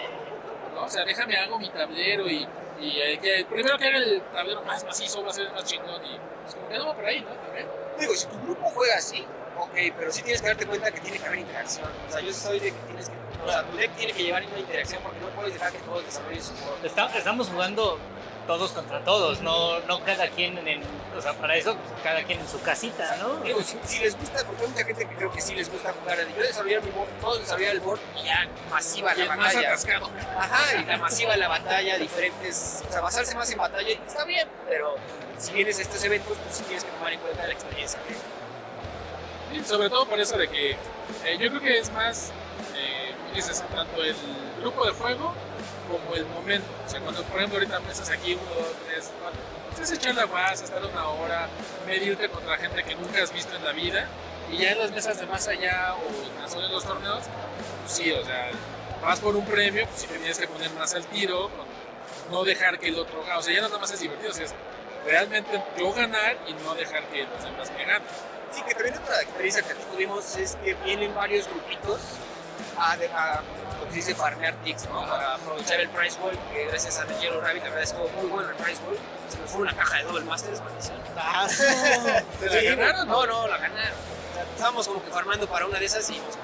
¿no? 0.75 0.85
O 0.85 0.89
sea, 0.89 1.05
déjame 1.05 1.37
hago 1.37 1.59
mi 1.59 1.69
tablero 1.71 2.27
y, 2.29 2.47
y 2.81 2.99
eh, 3.01 3.19
que 3.21 3.45
primero 3.51 3.77
que 3.79 3.87
haga 3.89 3.99
el 3.99 4.23
tablero 4.33 4.63
más 4.63 4.85
macizo 4.85 5.23
va 5.23 5.31
a 5.31 5.33
ser 5.33 5.51
más 5.53 5.65
chingón 5.65 6.05
y 6.05 6.19
pues 6.43 6.55
como 6.55 6.69
que 6.69 6.79
no 6.79 6.87
va 6.87 6.95
por 6.95 7.05
ahí, 7.07 7.21
¿no? 7.21 7.31
También. 7.31 7.67
Digo, 7.99 8.15
si 8.15 8.27
tu 8.27 8.39
grupo 8.43 8.69
juega 8.71 8.97
así, 8.97 9.25
ok, 9.59 9.75
pero 9.99 10.13
sí 10.13 10.23
tienes 10.23 10.41
que 10.43 10.49
darte 10.49 10.67
cuenta 10.67 10.91
que 10.91 11.01
tiene 11.01 11.19
que 11.19 11.27
haber 11.27 11.39
interacción. 11.41 11.89
O 12.09 12.13
sea, 12.13 12.21
yo 12.21 12.33
soy 12.33 12.61
de 12.61 12.73
que 12.73 12.79
tienes 12.87 13.09
que. 13.09 13.15
O 13.45 13.49
sea, 13.51 13.63
tu 13.65 13.77
deck 13.77 13.91
tiene 13.97 14.13
que 14.13 14.23
llevar 14.25 14.45
una 14.45 14.59
interacción 14.59 15.03
porque 15.03 15.21
no 15.21 15.29
puedes 15.29 15.55
dejar 15.55 15.73
que 15.73 15.79
todos 15.79 16.05
desarrollen 16.05 16.43
su 16.43 16.55
juego. 16.57 16.77
Está- 16.83 17.17
estamos 17.17 17.49
jugando 17.49 17.99
todos 18.47 18.71
contra 18.73 19.03
todos, 19.05 19.41
no, 19.41 19.81
no 19.81 20.05
cada 20.05 20.29
quien 20.29 20.57
en, 20.69 20.81
o 21.17 21.21
sea, 21.21 21.33
para 21.35 21.57
eso 21.57 21.75
pues, 21.77 22.01
cada 22.05 22.23
quien 22.23 22.39
en 22.39 22.49
su 22.49 22.61
casita, 22.63 23.17
¿no? 23.17 23.37
Digo, 23.39 23.61
si, 23.61 23.77
si 23.85 23.99
les 23.99 24.17
gusta, 24.17 24.45
porque 24.45 24.63
hay 24.63 24.69
mucha 24.71 24.85
gente 24.85 25.05
que 25.09 25.15
creo 25.17 25.33
que 25.33 25.41
sí 25.41 25.55
les 25.57 25.71
gusta 25.71 25.93
jugar. 25.93 26.19
Yo 26.29 26.43
desarrollar 26.43 26.83
mi 26.83 26.91
board, 26.93 27.09
todos 27.21 27.41
desarrollar 27.41 27.73
el 27.75 27.81
board 27.81 27.99
y 28.21 28.25
ya 28.25 28.47
masiva 28.71 29.13
Y 29.15 29.19
la 29.19 29.23
el 29.25 29.29
más 29.31 29.39
batalla. 29.39 29.69
atascado. 29.69 30.11
Ajá, 30.39 30.77
y 30.81 30.85
la 30.85 30.97
masiva 30.99 31.37
la 31.37 31.49
batalla, 31.49 31.99
diferentes. 31.99 32.85
O 32.89 32.93
sea, 32.93 33.01
basarse 33.01 33.35
más 33.35 33.51
en 33.51 33.59
batalla 33.59 33.89
está 34.07 34.25
bien, 34.25 34.49
pero 34.69 34.95
si 35.39 35.53
vienes 35.53 35.79
a 35.81 35.83
estos 35.83 36.03
eventos, 36.05 36.37
pues 36.39 36.57
sí 36.57 36.63
tienes 36.65 36.85
que 36.85 36.91
tomar 36.93 37.13
en 37.13 37.21
cuenta 37.21 37.47
la 37.47 37.53
experiencia. 37.53 37.99
que- 38.07 38.15
Sobre 39.65 39.91
todo 39.91 40.07
por 40.07 40.21
eso 40.21 40.37
de 40.37 40.49
que 40.49 40.73
eh, 40.73 41.39
yo 41.39 41.49
creo 41.49 41.61
que 41.61 41.79
es 41.79 41.91
más, 41.93 42.31
eh, 42.77 43.15
dices, 43.35 43.63
tanto 43.75 44.03
el 44.03 44.15
grupo 44.61 44.85
de 44.85 44.93
juego 44.93 45.35
como 45.91 46.15
el 46.15 46.27
momento. 46.27 46.67
O 46.87 46.89
sea, 46.89 47.01
cuando 47.01 47.23
por 47.25 47.39
ejemplo 47.39 47.59
ahorita 47.59 47.77
empiezas 47.77 48.11
aquí, 48.11 48.35
uno, 48.35 48.55
dos, 48.55 48.75
tres, 48.87 49.11
cuatro, 49.21 49.41
pues 49.71 49.91
es 49.91 49.99
echar 49.99 50.15
la 50.15 50.25
guasa, 50.25 50.65
estar 50.65 50.85
una 50.85 51.09
hora, 51.09 51.49
medirte 51.87 52.29
contra 52.29 52.57
gente 52.59 52.83
que 52.85 52.95
nunca 52.95 53.23
has 53.23 53.33
visto 53.33 53.55
en 53.57 53.65
la 53.65 53.73
vida. 53.73 54.09
Y 54.51 54.59
ya 54.59 54.73
en 54.73 54.79
las 54.79 54.93
mesas 54.93 55.19
de 55.19 55.27
más 55.27 55.49
allá 55.49 55.95
o 55.95 56.23
en 56.25 56.43
las 56.43 56.55
de 56.55 56.69
los 56.69 56.85
torneos, 56.85 57.25
pues 57.83 57.93
sí, 57.93 58.13
o 58.13 58.25
sea, 58.25 58.51
vas 59.03 59.19
por 59.21 59.35
un 59.35 59.45
premio, 59.45 59.87
pues 59.87 60.03
sí 60.03 60.07
te 60.07 60.19
que 60.19 60.49
poner 60.49 60.71
más 60.73 60.95
al 60.95 61.05
tiro, 61.07 61.51
no 62.31 62.45
dejar 62.45 62.79
que 62.79 62.89
el 62.89 62.99
otro 62.99 63.23
gane. 63.23 63.39
O 63.39 63.43
sea, 63.43 63.55
ya 63.55 63.63
nada 63.63 63.79
más 63.79 63.91
es 63.91 64.01
divertido, 64.01 64.31
o 64.31 64.35
sea, 64.35 64.45
es 64.45 64.55
realmente 65.05 65.63
yo 65.79 65.93
ganar 65.93 66.37
y 66.47 66.53
no 66.65 66.75
dejar 66.75 67.05
que 67.09 67.25
los 67.25 67.43
demás 67.43 67.71
me 67.77 67.85
ganen. 67.85 68.09
Sí, 68.57 68.63
que 68.63 68.75
también 68.75 68.97
otra 68.97 69.21
experiencia 69.21 69.63
que 69.63 69.75
tuvimos 69.75 70.35
es 70.37 70.57
que 70.65 70.73
vienen 70.77 71.15
varios 71.15 71.47
grupitos 71.47 72.01
a, 72.79 72.93
a 72.93 73.43
que 73.85 73.91
se 73.91 73.97
dice 73.97 74.15
farmear 74.15 74.55
ticks, 74.65 74.89
¿no? 74.89 75.07
Para 75.07 75.35
aprovechar 75.35 75.79
el 75.79 75.91
price 75.91 76.19
wall, 76.19 76.39
que 76.55 76.65
gracias 76.65 76.99
a 76.99 77.05
The 77.05 77.21
Yellow 77.21 77.43
Rabbit, 77.43 77.65
la 77.65 77.69
verdad 77.69 77.83
estuvo 77.83 78.09
muy 78.09 78.31
bueno 78.31 78.49
el 78.49 78.57
price 78.57 78.81
wall. 78.85 78.97
Se 79.29 79.39
me 79.39 79.47
fue 79.47 79.61
una 79.61 79.77
caja 79.77 79.99
de 79.99 80.05
Double 80.05 80.25
Masters, 80.25 80.63
maldición. 80.63 80.97
¿Te 82.41 82.49
la 82.49 82.63
ganaron? 82.63 83.09
No, 83.09 83.27
no, 83.27 83.47
la 83.47 83.59
ganaron. 83.59 83.99
Estábamos 84.55 84.89
como 84.89 85.05
que 85.05 85.11
farmando 85.11 85.47
para 85.47 85.67
una 85.67 85.79
de 85.79 85.85
esas 85.85 86.09
y 86.09 86.19
nos... 86.19 86.39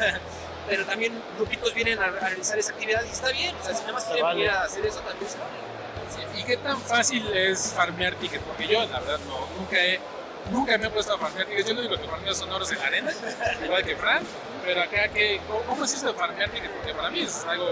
pero 0.68 0.86
también 0.86 1.22
grupitos 1.36 1.74
vienen 1.74 1.98
a, 1.98 2.06
a 2.06 2.10
realizar 2.10 2.58
esa 2.58 2.72
actividad 2.72 3.04
y 3.04 3.10
está 3.10 3.30
bien. 3.30 3.54
O 3.60 3.62
sea, 3.62 3.74
si 3.74 3.80
nada 3.82 3.92
más 3.92 4.04
quieren 4.04 4.24
vale. 4.24 4.40
venir 4.40 4.50
a 4.52 4.62
hacer 4.62 4.86
eso, 4.86 5.00
también 5.00 5.30
se 5.30 5.36
vale. 5.36 5.68
Sí, 6.08 6.40
¿Y 6.40 6.44
qué 6.44 6.56
tan 6.56 6.80
fácil 6.80 7.30
es 7.34 7.74
farmear 7.74 8.14
tickets? 8.14 8.42
Porque 8.44 8.66
yo, 8.66 8.86
la 8.86 9.00
verdad, 9.00 9.18
no, 9.28 9.46
nunca, 9.58 9.76
he, 9.76 10.00
nunca 10.50 10.76
me 10.78 10.86
he 10.86 10.90
puesto 10.90 11.14
a 11.14 11.18
farmear. 11.18 11.46
Yo 11.48 11.74
lo 11.74 11.80
único 11.80 11.96
que 12.00 12.08
farmeo 12.08 12.34
son 12.34 12.50
oros 12.52 12.70
en 12.72 12.78
la 12.78 12.86
arena, 12.86 13.12
igual 13.64 13.84
que 13.84 13.96
Fran. 13.96 14.22
Pero 14.64 14.82
acá, 14.82 15.08
¿qué, 15.08 15.40
¿cómo, 15.46 15.60
¿cómo 15.62 15.84
es 15.84 15.94
eso 15.94 16.08
de 16.08 16.14
farmear 16.14 16.50
tickets? 16.50 16.72
Porque 16.76 16.94
para 16.94 17.10
mí 17.10 17.20
es 17.22 17.44
algo 17.44 17.66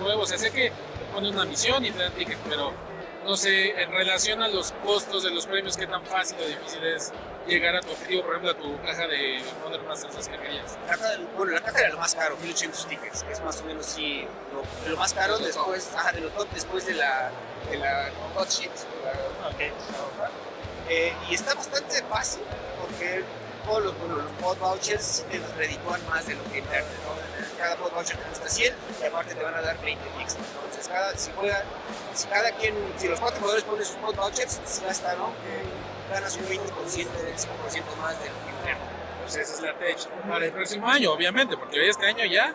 nuevo. 0.00 0.22
O 0.22 0.26
sea, 0.26 0.36
sé 0.38 0.50
que 0.50 0.70
ponen 1.12 1.32
una 1.34 1.44
misión 1.44 1.84
y 1.84 1.90
te 1.90 1.98
dan 1.98 2.12
tickets, 2.12 2.40
pero 2.48 2.72
no 3.24 3.36
sé, 3.36 3.70
en 3.82 3.90
relación 3.90 4.42
a 4.42 4.48
los 4.48 4.72
costos 4.84 5.22
de 5.24 5.30
los 5.30 5.46
premios, 5.46 5.76
qué 5.76 5.86
tan 5.86 6.04
fácil 6.04 6.36
o 6.40 6.46
difícil 6.46 6.84
es 6.84 7.12
llegar 7.48 7.74
a 7.74 7.80
tu 7.80 7.90
objetivo, 7.90 8.22
por 8.22 8.36
ejemplo, 8.36 8.50
a 8.52 8.54
tu 8.54 8.80
caja 8.82 9.06
de 9.08 9.42
Modern 9.64 9.86
Masters 9.88 10.28
que 10.28 10.38
querías. 10.38 10.76
La 10.86 10.96
caja, 10.96 11.14
bueno, 11.36 11.52
la 11.52 11.60
caja 11.60 11.78
era 11.80 11.88
lo 11.90 11.98
más 11.98 12.14
caro, 12.14 12.36
1800 12.36 12.86
tickets, 12.86 13.22
que 13.24 13.32
es 13.32 13.40
más 13.42 13.60
o 13.60 13.64
menos 13.64 13.86
sí, 13.86 14.26
lo, 14.52 14.90
lo 14.90 14.96
más 14.96 15.12
caro 15.12 15.38
después, 15.38 15.88
ajá, 15.96 16.12
de 16.12 16.20
top 16.22 16.48
después 16.54 16.86
de 16.86 16.94
la, 16.94 17.30
de 17.70 17.78
la 17.78 18.10
hot 18.36 18.48
sheet. 18.48 18.70
la- 19.04 19.48
Ok. 19.48 19.72
Eh, 20.88 21.12
y 21.28 21.34
está 21.34 21.54
bastante 21.54 22.02
fácil 22.04 22.42
porque 22.80 23.24
todos 23.64 23.84
los, 23.84 23.98
bueno, 23.98 24.16
los 24.16 24.32
pod 24.32 24.56
vouchers 24.58 25.24
te 25.30 25.40
reditúan 25.56 26.00
más 26.08 26.26
de 26.26 26.34
lo 26.34 26.44
que 26.44 26.58
inviertes. 26.58 26.92
¿no? 27.04 27.58
Cada 27.58 27.76
pod 27.76 27.92
voucher 27.92 28.16
te 28.16 28.24
cuesta 28.24 28.48
100 28.48 28.74
y 29.02 29.06
aparte 29.06 29.34
te 29.34 29.42
van 29.42 29.54
a 29.54 29.62
dar 29.62 29.80
20 29.80 30.04
extra. 30.20 30.44
Entonces, 30.54 30.88
cada, 30.88 31.16
si, 31.16 31.30
juega, 31.34 31.64
si 32.14 32.28
cada 32.28 32.52
quien, 32.52 32.74
si 32.96 33.08
los 33.08 33.18
cuatro 33.18 33.38
jugadores 33.40 33.64
ponen 33.64 33.84
sus 33.84 33.96
pod 33.96 34.14
vouchers, 34.14 34.60
si 34.64 34.84
gastan, 34.84 35.18
¿no? 35.18 35.32
ganas 36.10 36.36
un 36.36 36.46
20%, 36.46 36.58
25% 36.60 37.96
más 38.00 38.18
de 38.20 38.28
lo 38.28 38.34
que 38.44 38.50
inviertes. 38.58 38.86
Entonces, 39.16 39.42
esa 39.42 39.54
es 39.54 39.60
la 39.60 39.78
tech 39.78 39.98
para 40.28 40.44
el 40.44 40.52
próximo 40.52 40.88
año, 40.88 41.12
obviamente, 41.12 41.56
porque 41.56 41.80
hoy 41.80 41.88
este 41.88 42.06
año 42.06 42.24
ya, 42.26 42.54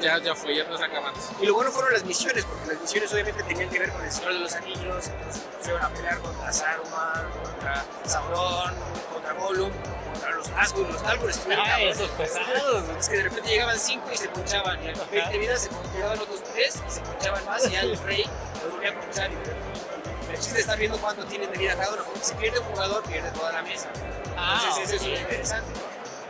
ya, 0.00 0.18
ya 0.18 0.34
fue, 0.34 0.56
ya 0.56 0.64
no 0.64 0.74
está 0.74 0.86
acabando. 0.86 1.18
Y 1.40 1.46
lo 1.46 1.54
bueno 1.54 1.70
fueron 1.70 1.92
las 1.92 2.04
misiones, 2.04 2.44
porque 2.44 2.66
las 2.72 2.80
misiones 2.80 3.12
obviamente 3.12 3.42
tenían 3.44 3.68
que 3.70 3.78
ver 3.78 3.90
con 3.92 4.04
el 4.04 4.10
Señor 4.10 4.32
de 4.34 4.38
los 4.40 4.52
Anillos, 4.54 5.06
entonces 5.08 5.42
se 5.60 5.70
iban 5.70 5.82
a 5.84 5.88
pelear 5.90 6.18
contra 6.18 6.52
Saruman, 6.52 7.30
contra 7.42 7.84
Sauron, 8.04 8.74
contra 9.12 9.32
Gollum, 9.34 9.70
contra 10.12 10.30
los 10.32 10.50
Nazgûl, 10.50 10.88
los 10.92 11.02
Nazgûl 11.02 11.30
estuvieron 11.30 11.64
Ah, 11.68 11.80
esos 11.80 12.10
pesados. 12.10 12.84
Es 12.98 13.08
que 13.08 13.16
de 13.16 13.22
repente 13.24 13.48
llegaban 13.50 13.78
5 13.78 14.10
y 14.12 14.16
se 14.16 14.28
punchaban, 14.28 14.82
y 14.84 14.88
a 14.88 14.92
las 14.92 15.10
20 15.10 15.38
vidas 15.38 15.60
se 15.62 15.70
llegaban 15.94 16.18
otros 16.18 16.42
3 16.52 16.82
y 16.88 16.90
se 16.90 17.00
punchaban 17.00 17.44
más, 17.44 17.66
y 17.66 17.70
ya 17.70 17.80
el 17.80 17.98
rey 17.98 18.24
los 18.62 18.72
volvía 18.72 18.90
a 18.90 19.00
punchar. 19.00 19.30
Y 19.30 20.34
el 20.34 20.36
chiste 20.38 20.54
es 20.54 20.60
estar 20.60 20.78
viendo 20.78 20.98
cuánto 20.98 21.24
tienen 21.26 21.50
de 21.52 21.58
vida 21.58 21.74
cada 21.76 21.92
uno, 21.94 22.04
porque 22.04 22.20
si 22.24 22.34
pierde 22.34 22.58
un 22.58 22.66
jugador, 22.66 23.02
pierde 23.04 23.30
toda 23.30 23.52
la 23.52 23.62
mesa. 23.62 23.88
Ah, 24.36 24.60
Entonces, 24.64 24.86
eso 24.86 24.96
es 24.96 25.02
muy 25.02 25.18
interesante. 25.18 25.70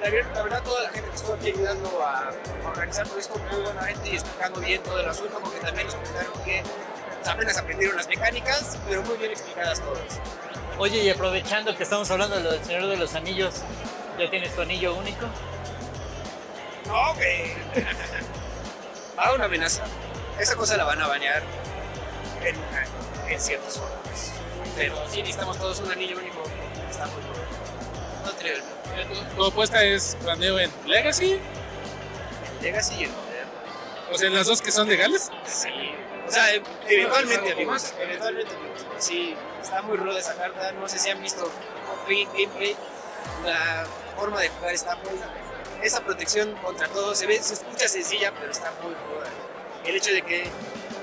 La, 0.02 0.10
ver- 0.10 0.26
la 0.34 0.42
verdad, 0.42 0.62
toda 0.62 0.82
la 0.82 0.90
gente 0.90 1.08
que 1.10 1.16
estuvo 1.16 1.34
aquí 1.34 1.48
ayudando 1.48 2.02
a, 2.04 2.28
a 2.64 2.68
organizar 2.68 3.06
todo 3.08 3.18
esto, 3.18 3.38
muy 3.50 3.60
buena 3.62 3.82
gente 3.84 4.08
y 4.10 4.14
explicando 4.14 4.60
bien 4.60 4.82
todo 4.82 4.98
el 4.98 5.08
asunto, 5.08 5.38
porque 5.40 5.60
también 5.60 5.86
nos 5.86 5.94
comentaron 5.96 6.32
que 6.44 6.62
apenas 7.24 7.56
aprendieron 7.58 7.96
las 7.96 8.08
mecánicas, 8.08 8.78
pero 8.88 9.02
muy 9.02 9.16
bien 9.16 9.30
explicadas 9.30 9.80
todas. 9.80 10.02
Oye, 10.78 10.98
y 11.04 11.10
aprovechando 11.10 11.76
que 11.76 11.84
estamos 11.84 12.10
hablando 12.10 12.36
de 12.36 12.42
lo 12.42 12.50
del 12.52 12.64
Señor 12.64 12.86
de 12.88 12.96
los 12.96 13.14
Anillos, 13.14 13.54
¿ya 14.18 14.28
tienes 14.28 14.52
tu 14.56 14.62
anillo 14.62 14.94
único? 14.94 15.26
No, 16.86 17.14
güey. 17.14 17.52
Va 19.18 19.34
una 19.34 19.44
amenaza. 19.44 19.84
Esa 20.38 20.56
cosa 20.56 20.76
la 20.76 20.84
van 20.84 21.00
a 21.00 21.06
banear 21.06 21.42
en, 22.42 22.56
en 23.32 23.40
ciertas 23.40 23.78
formas. 23.78 24.32
Pero 24.76 24.96
sí 25.08 25.20
necesitamos 25.20 25.58
todos 25.58 25.78
un 25.80 25.92
anillo 25.92 26.16
único. 26.18 26.42
Está 26.90 27.06
muy 27.06 27.20
bueno. 27.22 27.42
No 28.24 28.30
el 28.30 29.36
Tu 29.36 29.44
apuesta 29.44 29.82
es 29.84 30.16
en 30.24 30.70
Legacy, 30.86 31.40
Legacy 32.60 32.94
y 32.94 33.04
el 33.04 33.10
moderno. 33.10 33.50
o 34.12 34.18
sea, 34.18 34.28
en 34.28 34.34
las 34.34 34.46
dos 34.46 34.62
que 34.62 34.70
son 34.70 34.88
legales. 34.88 35.30
Sí. 35.46 35.68
O 36.26 36.30
sea, 36.30 36.54
eventualmente, 36.88 37.52
amigos. 37.52 37.92
Eventualmente, 38.00 38.54
amigos. 38.54 38.86
Sí, 38.98 39.34
está 39.60 39.82
muy 39.82 39.96
ruda 39.96 40.18
esa 40.18 40.34
carta. 40.34 40.72
No 40.72 40.88
sé 40.88 40.98
si 40.98 41.10
han 41.10 41.20
visto 41.20 41.50
gameplay. 42.06 42.76
La 43.44 43.86
forma 44.16 44.40
de 44.40 44.48
jugar 44.48 44.74
está 44.74 44.96
muy. 44.96 45.20
Esa 45.82 46.00
protección 46.04 46.54
contra 46.62 46.86
todo 46.88 47.14
se 47.14 47.26
ve, 47.26 47.42
se 47.42 47.54
escucha 47.54 47.88
sencilla, 47.88 48.32
pero 48.38 48.52
está 48.52 48.72
muy 48.82 48.94
ruda. 48.94 49.28
El 49.84 49.96
hecho 49.96 50.12
de 50.12 50.22
que 50.22 50.48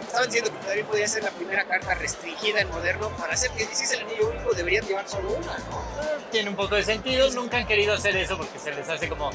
estaban 0.10 0.28
diciendo 0.30 0.52
que 0.52 0.66
también 0.66 0.86
podría 0.88 1.08
ser 1.08 1.24
la 1.24 1.32
primera 1.32 1.64
carta 1.66 1.94
restringida 1.96 2.62
en 2.62 2.70
moderno. 2.70 3.10
Para 3.18 3.34
hacer 3.34 3.52
que 3.52 3.66
si 3.66 3.84
es 3.84 3.92
el 3.94 4.02
anillo 4.02 4.30
único, 4.30 4.52
deberían 4.54 4.86
llevar 4.86 5.08
solo 5.08 5.30
una. 5.32 5.58
¿no? 5.58 5.84
Tiene 6.32 6.50
un 6.50 6.56
poco 6.56 6.76
de 6.76 6.84
sentido, 6.84 7.30
nunca 7.32 7.58
han 7.58 7.68
querido 7.68 7.94
hacer 7.94 8.16
eso 8.18 8.38
porque 8.38 8.60
se 8.60 8.72
les 8.72 8.88
hace 8.90 9.08
como 9.08 9.30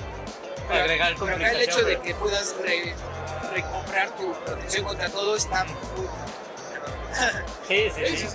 agregar 0.71 1.15
Pero 1.19 1.37
acá 1.37 1.51
el 1.53 1.61
hecho 1.63 1.83
de 1.85 2.01
que 2.01 2.15
puedas 2.15 2.55
re- 2.63 2.95
recomprar 3.53 4.11
tu 4.17 4.33
protección 4.45 4.85
contra 4.85 5.09
todo 5.09 5.37
está 5.37 5.65
muy. 5.65 5.75
Sí, 7.69 7.89
sí, 7.95 8.17
sí. 8.17 8.27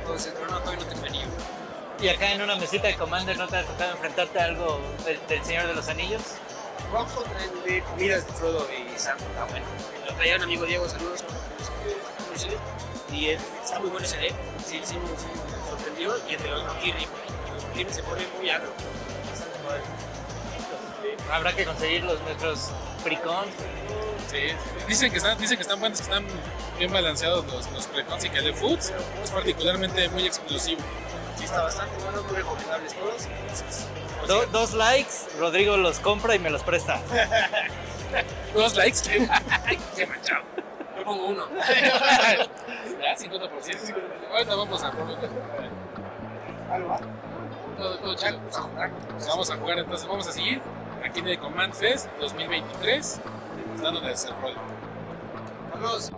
Entonces, 0.00 0.32
pero 0.34 0.50
no, 0.50 0.58
todavía 0.60 0.84
no 0.84 0.90
tengo 0.92 1.06
anillo. 1.06 1.26
Y 2.00 2.08
acá 2.08 2.32
en 2.32 2.42
una 2.42 2.56
mesita 2.56 2.88
de 2.88 2.96
Commander 2.96 3.38
no 3.38 3.46
te 3.48 3.56
ha 3.56 3.64
tocado 3.64 3.92
enfrentarte 3.92 4.38
a 4.40 4.44
algo 4.44 4.80
del, 5.04 5.18
del 5.28 5.44
Señor 5.44 5.66
de 5.68 5.74
los 5.74 5.88
Anillos. 5.88 6.22
Vamos 6.92 7.12
contra 7.12 7.44
el 7.44 7.62
de 7.64 7.82
comidas 7.82 8.26
de 8.26 8.32
Frodo 8.32 8.66
y 8.70 8.98
Sam, 8.98 9.18
está 9.18 9.44
bueno. 9.46 9.66
Lo 10.06 10.14
traía 10.14 10.36
un 10.36 10.42
amigo 10.42 10.64
Diego, 10.64 10.88
saludos. 10.88 11.24
Y 13.12 13.26
él, 13.26 13.38
está 13.62 13.78
muy 13.78 13.90
bueno 13.90 14.04
ese 14.04 14.18
deck, 14.18 14.34
sí, 14.64 14.80
sí, 14.84 14.94
sí, 14.94 14.96
me 14.96 15.70
sorprendió. 15.70 16.14
Y 16.28 16.34
el 16.34 16.42
de 16.42 16.48
los 16.48 16.64
Nokiri, 16.64 17.06
los 17.52 17.64
Nokiri 17.64 17.92
se 17.92 18.02
pone 18.02 18.26
muy 18.38 18.50
agro. 18.50 18.68
Habrá 21.32 21.54
que 21.54 21.64
conseguir 21.64 22.04
los 22.04 22.20
nuestros 22.22 22.70
Precons. 23.02 23.48
Sí. 24.30 24.38
Dicen 24.88 25.10
que 25.10 25.18
están, 25.18 25.38
dicen 25.38 25.56
que 25.56 25.62
están 25.62 25.80
buenos, 25.80 25.98
que 25.98 26.04
están 26.04 26.26
bien 26.78 26.92
balanceados 26.92 27.46
los, 27.46 27.70
los 27.70 27.86
precons 27.86 28.24
y 28.24 28.30
que 28.30 28.38
el 28.38 28.44
de 28.46 28.52
Foods 28.52 28.92
es 29.22 29.30
particularmente 29.30 30.08
muy 30.08 30.26
explosivo. 30.26 30.80
Sí, 31.36 31.44
está 31.44 31.62
bastante 31.62 31.96
bueno, 32.02 32.22
muy 32.22 32.36
recomendables 32.36 32.94
todos. 32.94 33.26
Entonces, 33.26 33.86
pues, 34.18 34.28
Do- 34.28 34.46
dos 34.46 34.72
likes, 34.74 35.12
Rodrigo 35.38 35.76
los 35.76 35.98
compra 36.00 36.34
y 36.34 36.38
me 36.38 36.50
los 36.50 36.62
presta. 36.62 37.00
Dos 38.54 38.74
likes, 38.76 39.00
que 39.02 39.28
qué 39.96 40.06
manchado. 40.06 40.42
yo 40.96 41.04
pongo 41.04 41.26
uno. 41.26 41.44
Ya, 41.58 43.16
50%. 43.16 43.94
Ahorita 44.32 44.54
vamos 44.54 44.82
a 44.82 44.88
¿Algo 46.72 46.88
va? 46.88 46.98
todo, 47.76 47.98
todo 47.98 48.14
chido. 48.14 48.38
vamos 48.38 48.56
a 48.56 48.62
jugar. 48.62 48.90
Pues 49.10 49.26
vamos 49.28 49.50
a 49.50 49.56
jugar, 49.56 49.78
entonces 49.80 50.08
vamos 50.08 50.26
a 50.28 50.32
seguir 50.32 50.62
aquí 51.04 51.18
en 51.20 51.28
el 51.28 51.38
Command 51.38 51.74
Fest 51.74 52.08
2023, 52.20 53.20
dándoles 53.82 54.24
el 54.24 54.30
rol. 54.40 54.54
Vamos. 55.74 56.12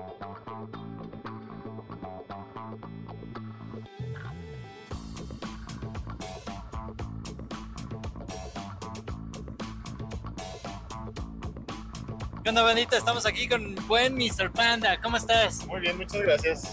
¿Qué 12.49 12.51
onda, 12.51 12.63
bandita? 12.63 12.97
Estamos 12.97 13.27
aquí 13.27 13.47
con 13.47 13.75
buen 13.87 14.15
Mr. 14.15 14.51
Panda. 14.51 14.99
¿Cómo 15.03 15.19
estás? 15.19 15.67
Muy 15.67 15.81
bien, 15.81 15.99
muchas 15.99 16.23
gracias. 16.23 16.73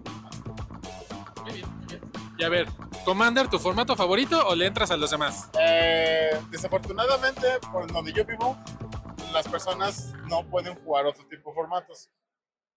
Muy 1.45 1.53
bien, 1.53 1.77
muy 1.77 1.87
bien. 1.87 2.01
Y 2.37 2.43
a 2.43 2.49
ver, 2.49 2.67
Commander, 3.05 3.47
¿tu 3.47 3.61
formato 3.61 3.95
favorito 3.95 4.45
o 4.49 4.57
le 4.57 4.67
entras 4.67 4.91
a 4.91 4.97
los 4.97 5.13
demás? 5.13 5.49
Eh, 5.57 6.37
desafortunadamente, 6.51 7.61
por 7.71 7.87
donde 7.93 8.13
yo 8.13 8.25
vivo, 8.25 8.59
las 9.33 9.47
personas 9.47 10.13
no 10.29 10.43
pueden 10.51 10.75
jugar 10.83 11.07
otro 11.07 11.25
tipo 11.29 11.51
de 11.51 11.55
formatos. 11.55 12.11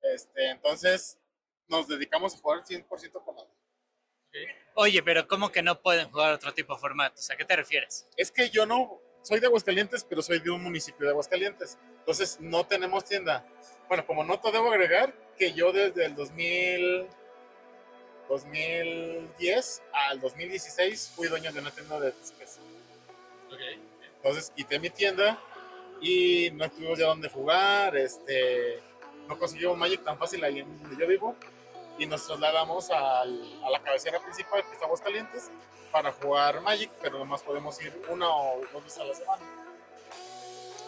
Este, 0.04 0.52
entonces, 0.52 1.18
nos 1.72 1.88
dedicamos 1.88 2.36
a 2.36 2.38
jugar 2.38 2.64
100% 2.64 3.24
Commander. 3.24 3.56
Oye, 4.76 5.02
pero 5.02 5.28
¿cómo 5.28 5.52
que 5.52 5.64
no 5.64 5.82
pueden 5.82 6.10
jugar 6.12 6.34
otro 6.34 6.54
tipo 6.54 6.74
de 6.76 6.80
formatos? 6.80 7.30
¿A 7.32 7.36
qué 7.36 7.46
te 7.46 7.56
refieres? 7.56 8.08
Es 8.16 8.32
que 8.32 8.50
yo 8.50 8.66
no 8.66 9.00
soy 9.22 9.40
de 9.40 9.48
Aguascalientes, 9.48 10.04
pero 10.04 10.22
soy 10.22 10.40
de 10.40 10.50
un 10.50 10.64
municipio 10.64 11.06
de 11.06 11.12
Aguascalientes. 11.12 11.78
Entonces, 12.00 12.40
no 12.40 12.66
tenemos 12.66 13.06
tienda. 13.06 13.46
Bueno, 13.88 14.06
como 14.06 14.24
nota 14.24 14.52
debo 14.52 14.72
agregar 14.72 15.14
que 15.38 15.54
yo 15.54 15.72
desde 15.72 16.06
el 16.06 16.16
2000, 16.16 17.08
2010 18.30 19.84
al 19.92 20.20
2016 20.22 21.14
fui 21.16 21.28
dueño 21.28 21.52
de 21.52 21.60
una 21.60 21.72
tienda 21.72 22.00
de 22.00 22.12
disques. 22.12 22.60
Entonces 24.16 24.52
quité 24.56 24.80
mi 24.80 24.90
tienda 24.90 25.42
y 26.00 26.52
no 26.52 26.70
tuvimos 26.70 26.98
ya 26.98 27.08
dónde 27.08 27.28
jugar, 27.28 27.98
este, 27.98 28.80
no 29.28 29.38
conseguimos 29.38 29.78
Magic 29.78 30.04
tan 30.04 30.18
fácil 30.18 30.44
ahí 30.44 30.60
en 30.60 30.82
donde 30.82 30.96
yo 30.96 31.08
vivo 31.08 31.36
y 31.98 32.06
nos 32.06 32.26
trasladamos 32.26 32.90
al- 32.90 33.60
a 33.64 33.70
la 33.70 33.80
cabecera 33.82 34.20
principal 34.20 34.64
que 34.66 34.74
está 34.74 34.86
Aguascalientes 34.86 35.50
para 35.92 36.12
jugar 36.14 36.62
Magic, 36.62 36.90
pero 37.02 37.20
nomás 37.20 37.42
podemos 37.44 37.80
ir 37.82 37.94
una 38.10 38.28
o 38.30 38.62
dos 38.72 38.84
veces 38.84 39.00
a 39.00 39.04
la 39.04 39.14
semana. 39.14 39.42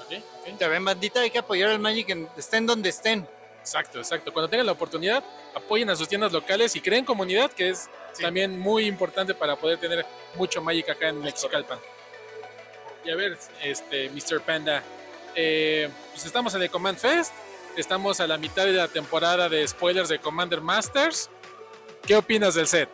Ok, 0.06 0.14
ok. 0.42 0.58
Ya 0.60 0.68
ven, 0.68 0.84
bandita, 0.86 1.22
hay 1.22 1.30
que 1.30 1.40
apoyar 1.40 1.70
al 1.70 1.80
Magic 1.80 2.10
en- 2.10 2.30
estén 2.38 2.66
donde 2.66 2.90
estén. 2.90 3.28
Exacto, 3.60 4.00
exacto. 4.00 4.34
Cuando 4.34 4.50
tengan 4.50 4.66
la 4.66 4.74
oportunidad, 4.74 5.24
apoyen 5.56 5.90
a 5.90 5.96
sus 5.96 6.08
tiendas 6.10 6.34
locales 6.34 6.76
y 6.76 6.82
creen 6.82 7.06
comunidad, 7.06 7.52
que 7.52 7.70
es 7.70 7.90
Sí. 8.14 8.22
también 8.22 8.60
muy 8.60 8.86
importante 8.86 9.34
para 9.34 9.56
poder 9.56 9.80
tener 9.80 10.06
mucho 10.36 10.62
Magic 10.62 10.90
acá 10.90 11.08
en 11.10 11.20
Mexicalpan. 11.22 11.80
Y 13.06 13.12
a 13.12 13.16
ver, 13.16 13.38
este, 13.62 14.10
Mr. 14.10 14.42
Panda, 14.42 14.84
eh, 15.36 15.90
pues 16.12 16.26
estamos 16.26 16.54
en 16.56 16.62
el 16.64 16.70
Command 16.70 16.98
Fest, 16.98 17.34
estamos 17.78 18.20
a 18.20 18.28
la 18.28 18.38
mitad 18.38 18.66
de 18.66 18.74
la 18.74 18.88
temporada 18.88 19.50
de 19.50 19.68
spoilers 19.68 20.10
de 20.10 20.20
Commander 20.20 20.62
Masters. 20.62 21.30
¿Qué 22.06 22.16
opinas 22.16 22.56
del 22.56 22.68
set? 22.68 22.90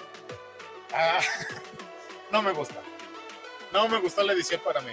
Ah, 0.94 1.20
no 2.32 2.42
me 2.42 2.52
gusta. 2.52 2.82
No 3.72 3.88
me 3.88 4.00
gustó 4.00 4.24
la 4.24 4.34
edición 4.34 4.62
para 4.64 4.82
mí. 4.82 4.92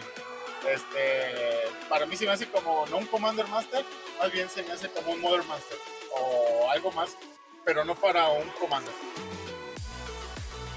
Este, 0.69 1.69
para 1.89 2.07
mí 2.07 2.17
se 2.17 2.27
me 2.27 2.33
hace 2.33 2.49
como 2.49 2.87
no 2.87 2.99
un 2.99 3.07
Commander 3.07 3.47
Master, 3.47 3.85
más 4.19 4.33
bien 4.33 4.51
se 4.51 4.63
me 4.65 4.73
hace 4.73 4.89
como 4.89 5.13
un 5.13 5.21
Modern 5.21 5.47
Master 5.47 5.79
o 6.13 6.71
algo 6.71 6.91
más, 6.93 7.17
pero 7.65 7.85
no 7.85 7.95
para 7.95 8.29
un 8.29 8.49
Commander. 8.51 8.93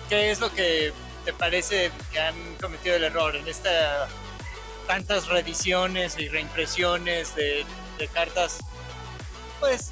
¿Qué 0.07 0.31
es 0.31 0.39
lo 0.39 0.53
que 0.53 0.93
te 1.25 1.33
parece 1.33 1.91
que 2.11 2.19
han 2.19 2.55
cometido 2.61 2.95
el 2.95 3.03
error 3.03 3.35
en 3.35 3.47
esta 3.47 4.07
tantas 4.85 5.27
reediciones 5.27 6.17
y 6.19 6.27
reimpresiones 6.29 7.35
de, 7.35 7.65
de 7.97 8.07
cartas? 8.07 8.59
Pues 9.59 9.91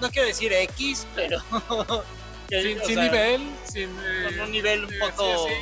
no 0.00 0.10
quiero 0.10 0.28
decir 0.28 0.52
X, 0.52 1.06
pero 1.14 1.38
Sin, 2.48 2.80
o 2.80 2.84
sin 2.84 2.94
sea, 2.94 3.02
nivel, 3.04 3.54
sin... 3.70 3.90
eh, 4.00 4.24
con 4.24 4.40
un 4.40 4.52
nivel 4.52 4.84
un 4.84 4.94
eh, 4.94 4.98
poco 5.00 5.48
sí, 5.48 5.54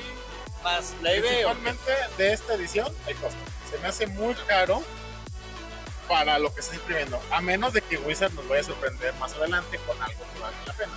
más 0.63 0.95
leve. 1.03 1.27
Principalmente 1.29 1.93
de 2.17 2.33
esta 2.33 2.55
edición, 2.55 2.95
el 3.09 3.17
costo. 3.17 3.39
Se 3.69 3.79
me 3.79 3.89
hace 3.89 4.07
muy 4.07 4.35
caro 4.47 4.85
para 6.07 6.39
lo 6.39 6.55
que 6.55 6.61
está 6.61 6.77
imprimiendo, 6.77 7.21
a 7.33 7.41
menos 7.41 7.73
de 7.73 7.83
que 7.83 7.99
Wizard 7.99 8.33
nos 8.35 8.47
vaya 8.49 8.61
a 8.61 8.65
sorprender 8.65 9.13
más 9.15 9.33
adelante 9.33 9.79
con 9.85 10.01
algo 10.01 10.21
que 10.33 10.39
valga 10.39 10.59
la 10.65 10.73
pena. 10.75 10.93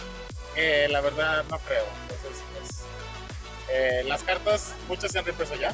Eh, 0.55 0.87
la 0.91 1.01
verdad 1.01 1.43
no 1.49 1.57
creo. 1.59 1.85
Entonces, 2.03 2.43
pues, 2.53 2.81
eh, 3.69 4.03
las 4.05 4.21
cartas, 4.21 4.73
muchas 4.87 5.11
se 5.11 5.17
han 5.17 5.25
reimpreso 5.25 5.55
ya. 5.55 5.73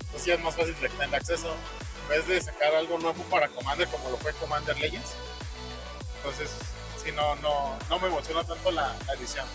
Entonces 0.00 0.24
ya 0.24 0.34
es 0.34 0.40
más 0.40 0.56
fácil 0.56 0.74
de 0.80 0.88
tener 0.88 1.14
acceso. 1.14 1.54
En 2.04 2.08
vez 2.08 2.26
de 2.26 2.40
sacar 2.40 2.74
algo 2.74 2.98
nuevo 2.98 3.22
para 3.24 3.48
Commander 3.48 3.86
como 3.88 4.08
lo 4.08 4.16
fue 4.16 4.32
Commander 4.34 4.78
Legends. 4.78 5.10
Entonces, 6.22 6.50
sí, 7.02 7.12
no, 7.12 7.34
no, 7.36 7.76
no 7.88 7.98
me 7.98 8.08
emociona 8.08 8.44
tanto 8.44 8.70
la, 8.70 8.94
la 9.06 9.12
edición. 9.14 9.46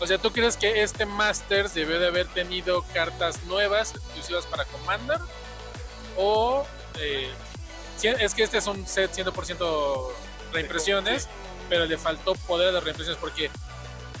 O 0.00 0.06
sea, 0.06 0.18
¿tú 0.18 0.32
crees 0.32 0.56
que 0.56 0.82
este 0.82 1.06
Masters 1.06 1.74
debió 1.74 1.98
de 2.00 2.06
haber 2.08 2.26
tenido 2.28 2.84
cartas 2.92 3.42
nuevas, 3.44 3.94
exclusivas 3.94 4.46
para 4.46 4.64
Commander? 4.64 5.18
O 6.16 6.66
eh, 6.98 7.30
si- 7.96 8.08
es 8.08 8.34
que 8.34 8.42
este 8.42 8.58
es 8.58 8.66
un 8.66 8.86
set 8.86 9.12
100% 9.12 10.12
reimpresiones, 10.52 11.28
pero 11.68 11.84
le 11.86 11.96
faltó 11.98 12.34
poder 12.34 12.72
las 12.74 12.84
reimpresiones 12.84 13.20
porque, 13.20 13.50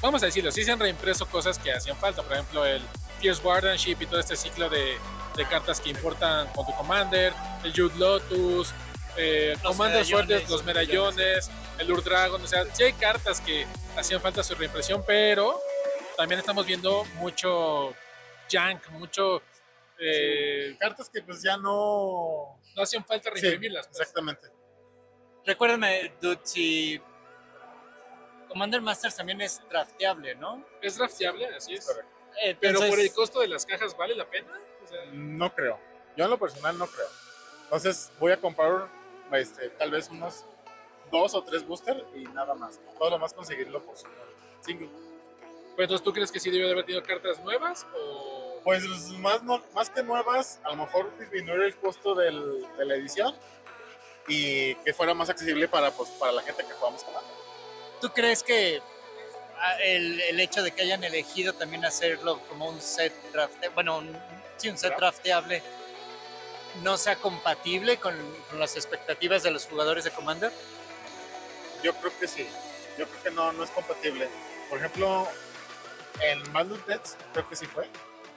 vamos 0.00 0.22
a 0.22 0.26
decirlo, 0.26 0.50
sí 0.50 0.64
se 0.64 0.72
han 0.72 0.80
reimpreso 0.80 1.26
cosas 1.26 1.58
que 1.58 1.72
hacían 1.72 1.96
falta, 1.96 2.22
por 2.22 2.32
ejemplo 2.32 2.64
el 2.64 2.82
Fierce 3.20 3.42
Guardianship 3.42 3.96
y 4.00 4.06
todo 4.06 4.18
este 4.20 4.36
ciclo 4.36 4.68
de, 4.68 4.96
de 5.36 5.48
cartas 5.48 5.80
que 5.80 5.90
importan 5.90 6.48
con 6.48 6.66
tu 6.66 6.74
Commander, 6.74 7.32
el 7.62 7.72
Jude 7.72 7.96
Lotus, 7.96 8.72
eh, 9.16 9.56
Los 9.62 9.76
fuertes, 9.76 10.48
los 10.50 10.64
medallones, 10.64 11.50
el 11.78 11.90
Urdragon, 11.92 12.42
o 12.42 12.46
sea, 12.46 12.64
sí 12.74 12.82
hay 12.84 12.92
cartas 12.94 13.40
que 13.40 13.66
hacían 13.96 14.20
falta 14.20 14.42
su 14.42 14.54
reimpresión, 14.54 15.02
pero 15.06 15.60
también 16.16 16.38
estamos 16.40 16.66
viendo 16.66 17.04
mucho 17.16 17.94
junk, 18.50 18.88
mucho... 18.90 19.42
eh, 19.98 20.76
Cartas 20.78 21.08
que 21.10 21.22
pues 21.22 21.42
ya 21.42 21.56
no... 21.56 22.60
no 22.76 22.82
hacían 22.82 23.04
falta 23.04 23.30
Sí, 23.34 23.40
reimprimirlas. 23.40 23.86
pues. 23.88 24.00
exactamente. 24.00 24.48
Recuérdame, 25.46 26.12
dude, 26.20 26.40
si 26.44 27.00
Commander 28.48 28.80
Masters 28.80 29.16
también 29.16 29.40
es 29.40 29.60
drafteable, 29.68 30.34
¿no? 30.36 30.64
Es 30.80 30.96
drafteable, 30.96 31.46
así 31.54 31.74
es. 31.74 31.86
Correcto. 31.86 32.10
Pero 32.34 32.58
Entonces, 32.70 32.90
por 32.90 33.00
el 33.00 33.12
costo 33.12 33.40
de 33.40 33.48
las 33.48 33.64
cajas, 33.66 33.96
¿vale 33.96 34.14
la 34.14 34.28
pena? 34.28 34.58
O 34.82 34.86
sea, 34.86 34.98
No 35.12 35.54
creo. 35.54 35.78
Yo 36.16 36.24
en 36.24 36.30
lo 36.30 36.38
personal 36.38 36.76
no 36.78 36.86
creo. 36.86 37.06
Entonces 37.64 38.10
voy 38.18 38.32
a 38.32 38.40
comprar 38.40 38.88
este, 39.32 39.68
tal 39.70 39.90
vez 39.90 40.08
unos 40.10 40.44
dos 41.10 41.34
o 41.34 41.42
tres 41.42 41.66
boosters 41.66 42.02
y 42.14 42.24
nada 42.24 42.54
más. 42.54 42.80
Todo 42.98 43.10
lo 43.10 43.18
más 43.18 43.32
conseguirlo 43.32 43.82
por 43.82 43.96
su 43.96 44.06
single. 44.62 44.88
Pues 45.76 45.84
entonces, 45.86 46.04
¿tú 46.04 46.12
crees 46.12 46.30
que 46.30 46.38
sí 46.40 46.50
debió 46.50 46.66
de 46.66 46.72
haber 46.72 46.84
tenido 46.84 47.02
cartas 47.02 47.38
nuevas? 47.40 47.86
O... 47.96 48.60
Pues 48.64 48.82
más, 49.18 49.42
no, 49.42 49.62
más 49.74 49.90
que 49.90 50.02
nuevas, 50.02 50.58
a 50.64 50.70
lo 50.70 50.76
mejor 50.76 51.10
disminuir 51.18 51.60
el 51.62 51.76
costo 51.76 52.14
del- 52.14 52.66
de 52.78 52.84
la 52.86 52.94
edición 52.94 53.34
y 54.26 54.74
que 54.76 54.94
fuera 54.94 55.12
más 55.12 55.28
accesible 55.28 55.68
para, 55.68 55.90
pues, 55.90 56.08
para 56.10 56.32
la 56.32 56.40
gente 56.40 56.64
que 56.64 56.72
jugamos 56.72 57.04
con 57.04 57.12
¿tú 58.00 58.08
crees 58.14 58.42
que 58.42 58.80
ah, 59.58 59.76
el, 59.82 60.18
el 60.18 60.40
hecho 60.40 60.62
de 60.62 60.70
que 60.70 60.80
hayan 60.80 61.04
elegido 61.04 61.52
también 61.52 61.84
hacerlo 61.84 62.40
como 62.48 62.70
un 62.70 62.80
set 62.80 63.12
drafte, 63.32 63.68
bueno, 63.68 63.98
un, 63.98 64.16
sí, 64.56 64.70
un 64.70 64.78
set 64.78 64.96
Draft. 64.96 65.00
drafteable, 65.00 65.62
no 66.82 66.96
sea 66.96 67.16
compatible 67.16 67.98
con, 67.98 68.14
con 68.50 68.58
las 68.58 68.76
expectativas 68.76 69.42
de 69.42 69.50
los 69.50 69.66
jugadores 69.66 70.04
de 70.04 70.10
Commander? 70.10 70.52
Yo 71.82 71.94
creo 71.94 72.12
que 72.18 72.26
sí. 72.26 72.46
Yo 72.98 73.06
creo 73.08 73.22
que 73.22 73.30
no, 73.30 73.52
no 73.52 73.64
es 73.64 73.70
compatible. 73.70 74.28
Por 74.68 74.78
ejemplo, 74.78 75.28
en 76.20 76.52
Mandel 76.52 76.78
Pets, 76.80 77.16
creo 77.32 77.48
que 77.48 77.56
sí 77.56 77.66
fue. 77.66 77.88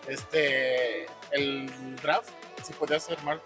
Este, 0.08 1.06
el 1.32 1.96
draft, 2.02 2.30
sí 2.64 2.74
podías 2.74 3.10
armar 3.10 3.42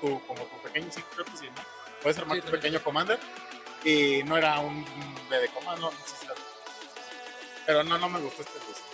tu, 0.00 0.24
como 0.26 0.42
tu 0.44 0.62
pequeño, 0.62 0.86
sí, 0.92 1.02
creo 1.14 1.24
que 1.24 1.36
sí, 1.36 1.46
¿no? 1.46 1.62
Puedes 2.02 2.18
armar 2.18 2.36
Sí, 2.36 2.42
tu 2.42 2.50
pequeño 2.52 2.82
commander 2.82 3.18
y 3.84 4.22
no 4.24 4.36
era 4.36 4.60
un 4.60 4.84
de 5.30 5.48
comando, 5.48 5.90
no, 5.90 5.96
sí, 6.06 6.14
sí, 6.20 6.26
pero 7.66 7.82
no, 7.82 7.98
no 7.98 8.08
me 8.08 8.20
gustó 8.20 8.42
este 8.42 8.58
diseño. 8.60 8.86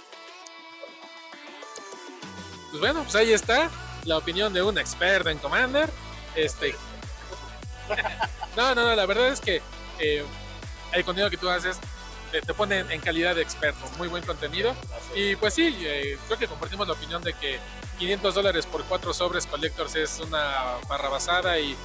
Pues 2.70 2.80
bueno, 2.80 3.02
pues 3.02 3.14
ahí 3.16 3.32
está 3.34 3.70
la 4.04 4.18
opinión 4.18 4.52
de 4.52 4.62
un 4.62 4.78
experto 4.78 5.30
en 5.30 5.38
Commander. 5.38 5.90
Este... 6.34 6.74
no, 8.56 8.74
no, 8.74 8.82
no, 8.86 8.94
la 8.94 9.06
verdad 9.06 9.28
es 9.28 9.40
que 9.40 9.60
eh, 9.98 10.24
el 10.92 11.04
contenido 11.04 11.30
que 11.30 11.36
tú 11.36 11.48
haces 11.48 11.78
te, 12.30 12.40
te 12.40 12.54
pone 12.54 12.80
en 12.80 13.00
calidad 13.00 13.34
de 13.34 13.42
experto. 13.42 13.80
Muy 13.98 14.08
buen 14.08 14.24
contenido. 14.24 14.74
Y 15.14 15.36
pues 15.36 15.54
sí, 15.54 15.76
eh, 15.80 16.18
creo 16.26 16.38
que 16.38 16.46
compartimos 16.48 16.86
la 16.86 16.94
opinión 16.94 17.22
de 17.22 17.34
que 17.34 17.58
500 17.98 18.34
dólares 18.34 18.66
por 18.66 18.84
cuatro 18.84 19.12
sobres 19.12 19.46
Collectors 19.46 19.94
es 19.96 20.20
una 20.20 20.78
barrabasada 20.88 21.58
y 21.58 21.76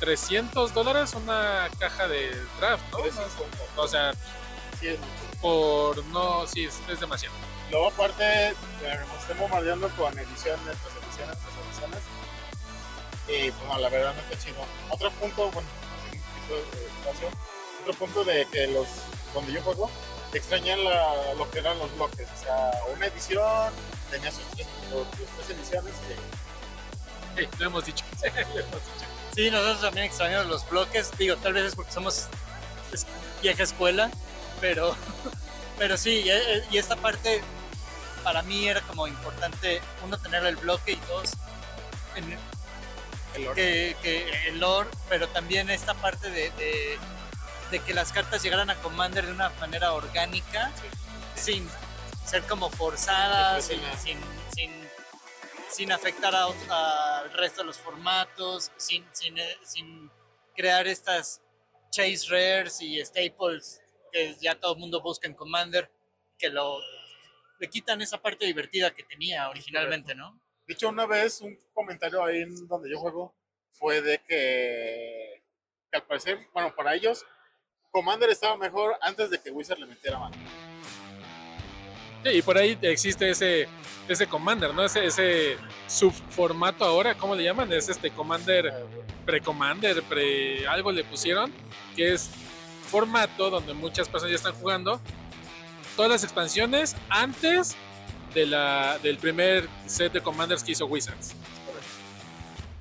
300 0.00 0.74
dólares 0.74 1.14
una 1.14 1.68
caja 1.78 2.08
de 2.08 2.30
draft, 2.58 2.82
¿no? 2.90 2.98
O 3.76 3.86
sea, 3.86 4.12
por 5.40 6.04
no, 6.06 6.46
sí, 6.46 6.64
es, 6.64 6.80
es 6.88 6.98
demasiado. 6.98 7.34
luego 7.70 7.88
aparte 7.88 8.48
eh, 8.48 8.54
nos 9.08 9.20
estén 9.20 9.38
bombardeando 9.38 9.88
con 9.90 10.18
ediciones, 10.18 10.76
Y 13.28 13.50
pues 13.50 13.68
no, 13.68 13.78
la 13.78 13.88
verdad 13.88 14.14
no 14.14 14.20
está 14.20 14.38
chido. 14.38 14.64
Otro 14.90 15.10
punto, 15.12 15.50
bueno, 15.50 15.68
así 16.08 16.18
un 16.18 16.22
poquito 16.22 16.76
de 16.76 16.86
espacio, 16.86 17.28
otro 17.82 17.94
punto 17.94 18.24
de 18.24 18.46
que 18.46 18.66
los, 18.68 18.86
donde 19.32 19.52
yo 19.52 19.62
juego, 19.62 19.90
extrañan 20.32 20.82
la, 20.84 21.34
lo 21.34 21.50
que 21.50 21.60
eran 21.60 21.78
los 21.78 21.94
bloques. 21.96 22.26
O 22.38 22.44
sea, 22.44 22.70
una 22.94 23.06
edición 23.06 23.72
tenía 24.10 24.30
sus 24.30 24.44
tres, 24.54 24.66
sus 24.90 25.46
tres 25.46 25.58
ediciones 25.58 25.94
y 26.08 26.42
Sí, 27.40 27.48
lo 27.58 27.66
hemos 27.66 27.86
dicho. 27.86 28.04
lo 28.22 28.28
hemos 28.28 28.54
dicho. 28.54 29.06
Sí, 29.34 29.50
nosotros 29.50 29.80
también 29.80 30.06
extrañamos 30.06 30.46
los 30.48 30.68
bloques. 30.68 31.10
Digo, 31.16 31.36
tal 31.36 31.54
vez 31.54 31.64
es 31.64 31.74
porque 31.74 31.92
somos 31.92 32.26
vieja 33.40 33.62
escuela, 33.62 34.10
pero, 34.60 34.94
pero 35.78 35.96
sí, 35.96 36.24
y, 36.26 36.74
y 36.74 36.78
esta 36.78 36.96
parte 36.96 37.42
para 38.22 38.42
mí 38.42 38.68
era 38.68 38.80
como 38.82 39.06
importante, 39.06 39.80
uno, 40.04 40.18
tener 40.18 40.44
el 40.46 40.56
bloque 40.56 40.92
y 40.92 40.96
dos, 41.08 41.32
en- 42.16 42.38
el 43.34 43.48
orden. 43.48 43.54
que, 43.54 43.96
que 44.02 44.48
el 44.48 44.60
lore, 44.60 44.88
pero 45.08 45.28
también 45.28 45.70
esta 45.70 45.94
parte 45.94 46.30
de, 46.30 46.50
de- 46.52 46.98
de 47.70 47.78
que 47.80 47.94
las 47.94 48.12
cartas 48.12 48.42
llegaran 48.42 48.68
a 48.70 48.74
Commander 48.76 49.24
de 49.26 49.32
una 49.32 49.48
manera 49.60 49.92
orgánica, 49.92 50.70
sin 51.34 51.68
ser 52.26 52.42
como 52.42 52.68
forzadas, 52.70 53.64
Sí, 53.64 53.74
sin, 53.74 53.98
sin, 53.98 54.20
sin, 54.54 54.88
sin 55.70 55.92
afectar 55.92 56.34
a 56.34 56.44
al 57.18 57.32
resto 57.32 57.62
de 57.62 57.66
los 57.68 57.78
formatos, 57.78 58.70
sin, 58.76 59.06
sin, 59.12 59.38
eh, 59.38 59.58
sin 59.64 60.10
crear 60.54 60.86
estas 60.86 61.40
chase 61.90 62.26
rares 62.28 62.80
y 62.82 63.02
staples 63.04 63.80
que 64.12 64.36
ya 64.40 64.54
todo 64.60 64.74
el 64.74 64.78
mundo 64.78 65.00
busca 65.00 65.26
en 65.26 65.34
Commander, 65.34 65.90
que 66.38 66.50
lo 66.50 66.78
le 67.62 67.70
quitan 67.70 68.02
esa 68.02 68.20
parte 68.20 68.44
divertida 68.44 68.90
que 68.90 69.04
tenía 69.04 69.48
originalmente, 69.48 70.16
¿no? 70.16 70.36
De 70.66 70.74
hecho, 70.74 70.88
una 70.88 71.06
vez 71.06 71.40
un 71.40 71.56
comentario 71.72 72.24
ahí 72.24 72.42
en 72.42 72.66
donde 72.66 72.90
yo 72.90 72.98
juego 72.98 73.36
fue 73.70 74.02
de 74.02 74.18
que, 74.26 75.44
que 75.88 75.96
al 75.96 76.02
parecer, 76.02 76.40
bueno, 76.52 76.74
para 76.74 76.92
ellos, 76.96 77.24
Commander 77.92 78.30
estaba 78.30 78.56
mejor 78.56 78.96
antes 79.00 79.30
de 79.30 79.40
que 79.40 79.52
Wizard 79.52 79.78
le 79.78 79.86
metiera 79.86 80.18
mano. 80.18 80.34
Sí, 82.24 82.30
y 82.30 82.42
por 82.42 82.58
ahí 82.58 82.76
existe 82.82 83.30
ese, 83.30 83.68
ese 84.08 84.26
Commander, 84.26 84.74
¿no? 84.74 84.84
Ese, 84.84 85.06
ese 85.06 85.56
subformato 85.86 86.84
ahora, 86.84 87.14
¿cómo 87.14 87.36
le 87.36 87.44
llaman? 87.44 87.72
Es 87.72 87.88
este 87.88 88.10
Commander, 88.10 88.74
pre-Commander, 89.24 90.02
pre 90.02 90.66
algo 90.66 90.90
le 90.90 91.04
pusieron, 91.04 91.52
que 91.94 92.12
es 92.12 92.28
formato 92.88 93.50
donde 93.50 93.72
muchas 93.72 94.08
personas 94.08 94.32
ya 94.32 94.48
están 94.48 94.60
jugando 94.60 95.00
todas 95.96 96.10
las 96.10 96.24
expansiones 96.24 96.96
antes 97.08 97.76
de 98.34 98.46
la, 98.46 98.98
del 99.02 99.18
primer 99.18 99.68
set 99.86 100.12
de 100.12 100.20
Commanders 100.20 100.62
que 100.64 100.72
hizo 100.72 100.86
Wizards. 100.86 101.34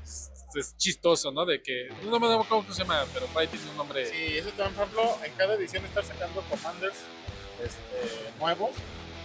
Es, 0.04 0.32
es 0.56 0.78
chistoso, 0.78 1.32
¿no? 1.32 1.46
De 1.46 1.62
que, 1.62 1.90
no 2.04 2.20
me 2.20 2.28
acuerdo 2.28 2.46
cómo 2.48 2.74
se 2.74 2.82
llama, 2.82 3.06
pero 3.14 3.28
ahí 3.36 3.48
tiene 3.48 3.70
un 3.70 3.78
nombre. 3.78 4.06
Sí, 4.06 4.38
eso 4.38 4.50
también, 4.52 4.76
por 4.76 4.84
ejemplo, 4.84 5.26
en 5.26 5.34
cada 5.34 5.54
edición 5.56 5.86
estar 5.86 6.04
sacando 6.04 6.42
Commanders 6.50 6.98
este, 7.64 8.40
nuevos, 8.40 8.72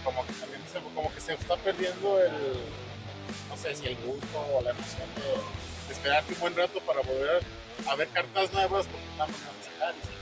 como 0.03 0.25
que 0.25 0.33
también 0.33 0.61
se, 0.71 0.79
como 0.79 1.13
que 1.13 1.21
se 1.21 1.33
está 1.33 1.55
perdiendo 1.57 2.21
el, 2.21 2.31
no 3.49 3.57
sé 3.57 3.75
si 3.75 3.87
el 3.87 3.95
gusto 3.97 4.39
o 4.53 4.61
la 4.61 4.71
emoción 4.71 5.07
de, 5.15 5.87
de 5.87 5.93
esperarte 5.93 6.33
un 6.33 6.39
buen 6.39 6.55
rato 6.55 6.79
para 6.81 7.01
volver 7.01 7.41
a 7.87 7.95
ver 7.95 8.07
cartas 8.09 8.51
nuevas 8.53 8.85
porque 8.87 9.07
están 9.07 9.27
volviendo 9.31 9.51
a 9.51 9.63
sacar 9.63 10.16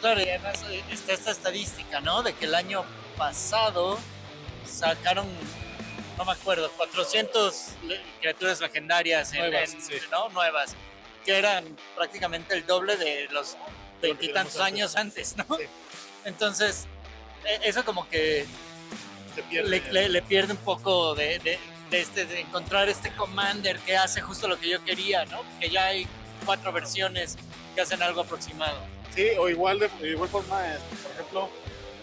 Claro, 0.00 0.20
y 0.20 0.28
además 0.28 0.62
eh, 0.70 0.82
está 0.90 1.12
esta 1.12 1.30
estadística, 1.30 2.00
¿no? 2.00 2.22
De 2.22 2.32
que 2.34 2.46
el 2.46 2.54
año 2.54 2.84
pasado 3.16 3.98
sacaron, 4.66 5.26
no 6.16 6.24
me 6.24 6.32
acuerdo, 6.32 6.70
400 6.76 7.72
le- 7.84 8.00
criaturas 8.20 8.60
legendarias 8.60 9.32
en- 9.34 9.40
Nuevas, 9.40 9.74
en- 9.74 9.82
sí. 9.82 9.94
¿no? 10.10 10.28
Nuevas, 10.30 10.74
que 11.24 11.36
eran 11.36 11.64
prácticamente 11.96 12.54
el 12.54 12.66
doble 12.66 12.96
de 12.96 13.28
los 13.30 13.56
veintitantos 14.00 14.58
años 14.60 14.96
antes, 14.96 15.36
¿no? 15.36 15.44
Sí. 15.56 15.64
Entonces, 16.24 16.86
e- 17.44 17.68
eso 17.68 17.84
como 17.84 18.08
que 18.08 18.46
se 19.34 19.42
pierde. 19.42 19.68
le, 19.68 19.92
le- 19.92 20.08
le 20.08 20.22
pierde 20.22 20.52
un 20.52 20.58
poco 20.60 21.14
de, 21.14 21.38
de- 21.40 21.58
de 21.90 22.00
este, 22.00 22.24
de 22.24 22.40
encontrar 22.40 22.88
este 22.88 23.12
commander 23.16 23.78
que 23.80 23.96
hace 23.96 24.20
justo 24.20 24.46
lo 24.48 24.58
que 24.58 24.68
yo 24.68 24.82
quería, 24.84 25.24
¿no? 25.26 25.42
Que 25.58 25.68
ya 25.68 25.86
hay 25.86 26.06
cuatro 26.46 26.72
versiones 26.72 27.36
que 27.74 27.80
hacen 27.82 28.00
algo 28.02 28.20
aproximado. 28.22 28.78
Sí, 29.14 29.26
o 29.38 29.48
igual 29.48 29.78
de, 29.80 29.88
de 30.00 30.10
igual 30.10 30.28
forma, 30.28 30.72
este, 30.74 30.96
por 31.02 31.12
ejemplo, 31.12 31.50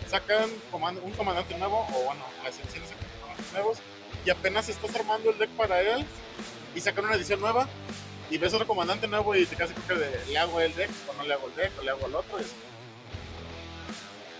sacan 0.09 0.49
comand- 0.71 1.01
un 1.01 1.11
comandante 1.11 1.57
nuevo, 1.57 1.87
o 1.93 2.03
bueno, 2.03 2.23
las 2.43 2.57
ediciones 2.59 2.89
sacan 2.89 3.05
comandantes 3.21 3.53
nuevos, 3.53 3.77
y 4.25 4.29
apenas 4.29 4.67
estás 4.69 4.93
armando 4.95 5.29
el 5.29 5.37
deck 5.37 5.49
para 5.51 5.81
él, 5.81 6.05
y 6.75 6.81
sacan 6.81 7.05
una 7.05 7.15
edición 7.15 7.39
nueva, 7.39 7.67
y 8.29 8.37
ves 8.37 8.53
otro 8.53 8.67
comandante 8.67 9.07
nuevo 9.07 9.33
y 9.35 9.45
te 9.45 9.55
casi 9.55 9.73
creo 9.73 9.99
que 9.99 10.05
de, 10.05 10.25
le 10.25 10.37
hago 10.37 10.59
el 10.59 10.75
deck, 10.75 10.89
o 11.09 11.13
no 11.13 11.23
le 11.23 11.33
hago 11.33 11.47
el 11.47 11.55
deck, 11.55 11.71
o 11.79 11.83
le 11.83 11.91
hago 11.91 12.07
el 12.07 12.15
otro. 12.15 12.37
y 12.39 12.41
así. 12.43 12.51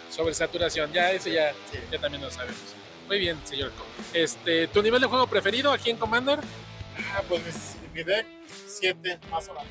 Sobresaturación, 0.10 0.92
ya 0.94 1.12
eso 1.12 1.30
ya, 1.30 1.52
Sí. 1.72 1.80
ya 1.92 2.00
también 2.00 2.24
lo 2.24 2.32
sabemos. 2.32 2.60
Muy 3.08 3.20
bien, 3.20 3.40
señor. 3.46 3.72
Este, 4.14 4.68
¿Tu 4.68 4.82
nivel 4.82 5.00
de 5.02 5.08
juego 5.08 5.28
preferido 5.28 5.72
aquí 5.72 5.90
en 5.90 5.98
Commander? 5.98 6.40
Ah, 7.16 7.22
pues 7.30 7.42
mi, 7.94 8.00
mi 8.00 8.04
deck, 8.04 8.26
7 8.68 9.20
más 9.32 9.48
o 9.48 9.54
menos. 9.54 9.68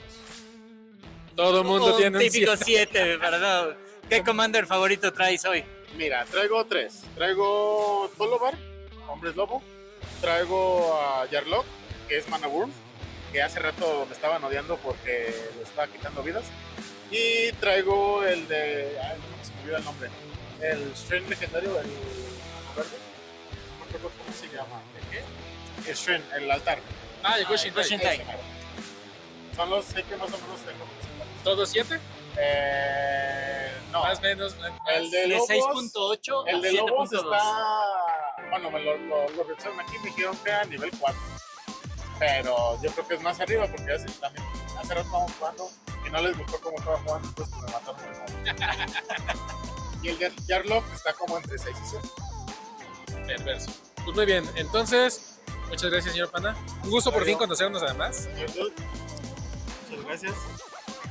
Todo 1.37 1.61
el 1.61 1.67
mundo 1.67 1.93
Un 1.93 1.97
tiene 1.99 2.17
un 2.17 2.23
típico 2.23 2.57
siete. 2.57 2.91
7, 2.93 3.17
¿verdad? 3.19 3.77
¿Qué 4.09 4.23
commander 4.25 4.67
favorito 4.67 5.13
traes 5.13 5.45
hoy? 5.45 5.63
Mira, 5.97 6.25
traigo 6.25 6.65
tres. 6.65 7.03
Traigo 7.15 8.11
Tolobar, 8.17 8.55
Hombres 9.09 9.37
Lobo. 9.37 9.63
Traigo 10.21 10.99
a 10.99 11.27
Yarlock, 11.27 11.67
que 12.09 12.17
es 12.17 12.29
Mana 12.31 12.49
Wurm, 12.49 12.73
que 13.33 13.43
hace 13.43 13.59
rato 13.59 14.07
me 14.09 14.15
estaban 14.15 14.43
odiando 14.45 14.79
porque 14.79 15.35
le 15.57 15.63
estaba 15.63 15.89
quitando 15.89 16.23
vidas. 16.23 16.45
Y 17.11 17.53
traigo 17.61 18.25
el 18.25 18.49
de. 18.49 18.99
Ay, 19.03 19.19
no 19.19 19.45
se 19.45 19.53
me 19.53 19.61
olvida 19.63 19.79
el 19.79 19.85
nombre. 19.85 20.11
El 20.63 20.97
Strain 20.97 21.29
legendario, 21.29 21.69
el 21.79 21.87
verde. 22.75 22.97
No 23.79 23.85
me 23.85 23.85
acuerdo 23.89 24.11
cómo 24.17 24.37
se 24.37 24.49
llama. 24.49 24.81
¿De 24.95 25.19
qué? 25.19 25.91
El 25.91 25.97
Strain, 25.97 26.23
el 26.35 26.51
altar. 26.51 26.79
Ah, 27.23 27.39
el 27.39 27.45
Gushin. 27.45 27.75
Son 29.55 29.71
los 29.71 29.87
que 29.87 30.17
más 30.17 30.29
o 30.33 30.39
menos 30.39 30.61
tengo. 30.65 31.06
¿Todos 31.47 31.69
siete? 31.69 32.01
Eh, 32.37 33.71
no. 33.93 34.03
Más 34.03 34.21
menos. 34.21 34.57
más- 34.59 34.73
El 34.97 35.09
de 35.13 35.19
De 35.21 35.29
Lobos. 35.29 35.49
6.8 35.49 36.45
El 36.49 36.57
a 36.57 36.61
de 36.61 36.73
Lobos 36.73 37.09
7.2. 37.09 37.25
está. 37.25 38.51
Bueno, 38.51 38.71
me 38.73 38.81
lo, 38.81 38.97
lo, 38.97 39.29
lo 39.29 39.45
revisaron 39.45 39.79
aquí 39.79 39.95
y 39.95 39.99
me 40.01 40.05
dijeron 40.07 40.37
que 40.39 40.51
era 40.51 40.65
nivel 40.65 40.91
4. 40.99 41.21
Pero 42.19 42.83
yo 42.83 42.91
creo 42.91 43.07
que 43.07 43.15
es 43.15 43.23
más 43.23 43.39
arriba 43.39 43.65
porque 43.69 43.93
hace, 43.93 44.07
también 44.21 44.45
hace 44.77 44.89
rato 44.93 45.07
estábamos 45.07 45.33
jugando 45.39 45.71
y 46.05 46.11
no 46.11 46.21
les 46.23 46.37
gustó 46.37 46.61
cómo 46.61 46.79
estaba 46.79 46.99
jugando, 46.99 47.29
entonces 47.29 47.55
me 47.55 47.73
mataron. 47.73 49.47
Y 50.03 50.09
el 50.09 50.19
de 50.19 50.33
Jarlock 50.49 50.85
está 50.93 51.13
como 51.15 51.37
entre 51.37 51.57
6 51.59 51.77
y 51.81 51.89
7. 53.15 53.25
Perverso. 53.25 53.71
Pues 54.05 54.17
muy 54.17 54.27
bien, 54.27 54.51
entonces, 54.57 55.39
muchas 55.69 55.91
gracias, 55.93 56.13
señor 56.13 56.29
Panda. 56.33 56.57
Un 56.83 56.91
gusto 56.91 57.13
por 57.13 57.25
fin 57.25 57.39
conocernos 57.39 57.83
además. 57.85 58.29
Muchas 58.37 60.05
gracias. 60.05 60.35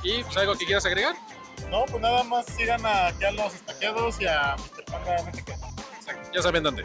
Y 0.02 0.22
pues 0.22 0.36
algo 0.36 0.54
que 0.54 0.66
quieras 0.66 0.86
agregar. 0.86 1.16
No, 1.70 1.84
pues 1.86 2.00
nada 2.00 2.22
más 2.22 2.46
sigan 2.46 2.84
a, 2.84 3.08
aquí 3.08 3.24
a 3.24 3.30
los 3.32 3.54
estaqueados 3.54 4.20
y 4.20 4.26
a 4.26 4.56
Mr. 4.56 4.84
Panda. 4.84 5.16
Ya 6.32 6.42
saben 6.42 6.62
dónde. 6.62 6.84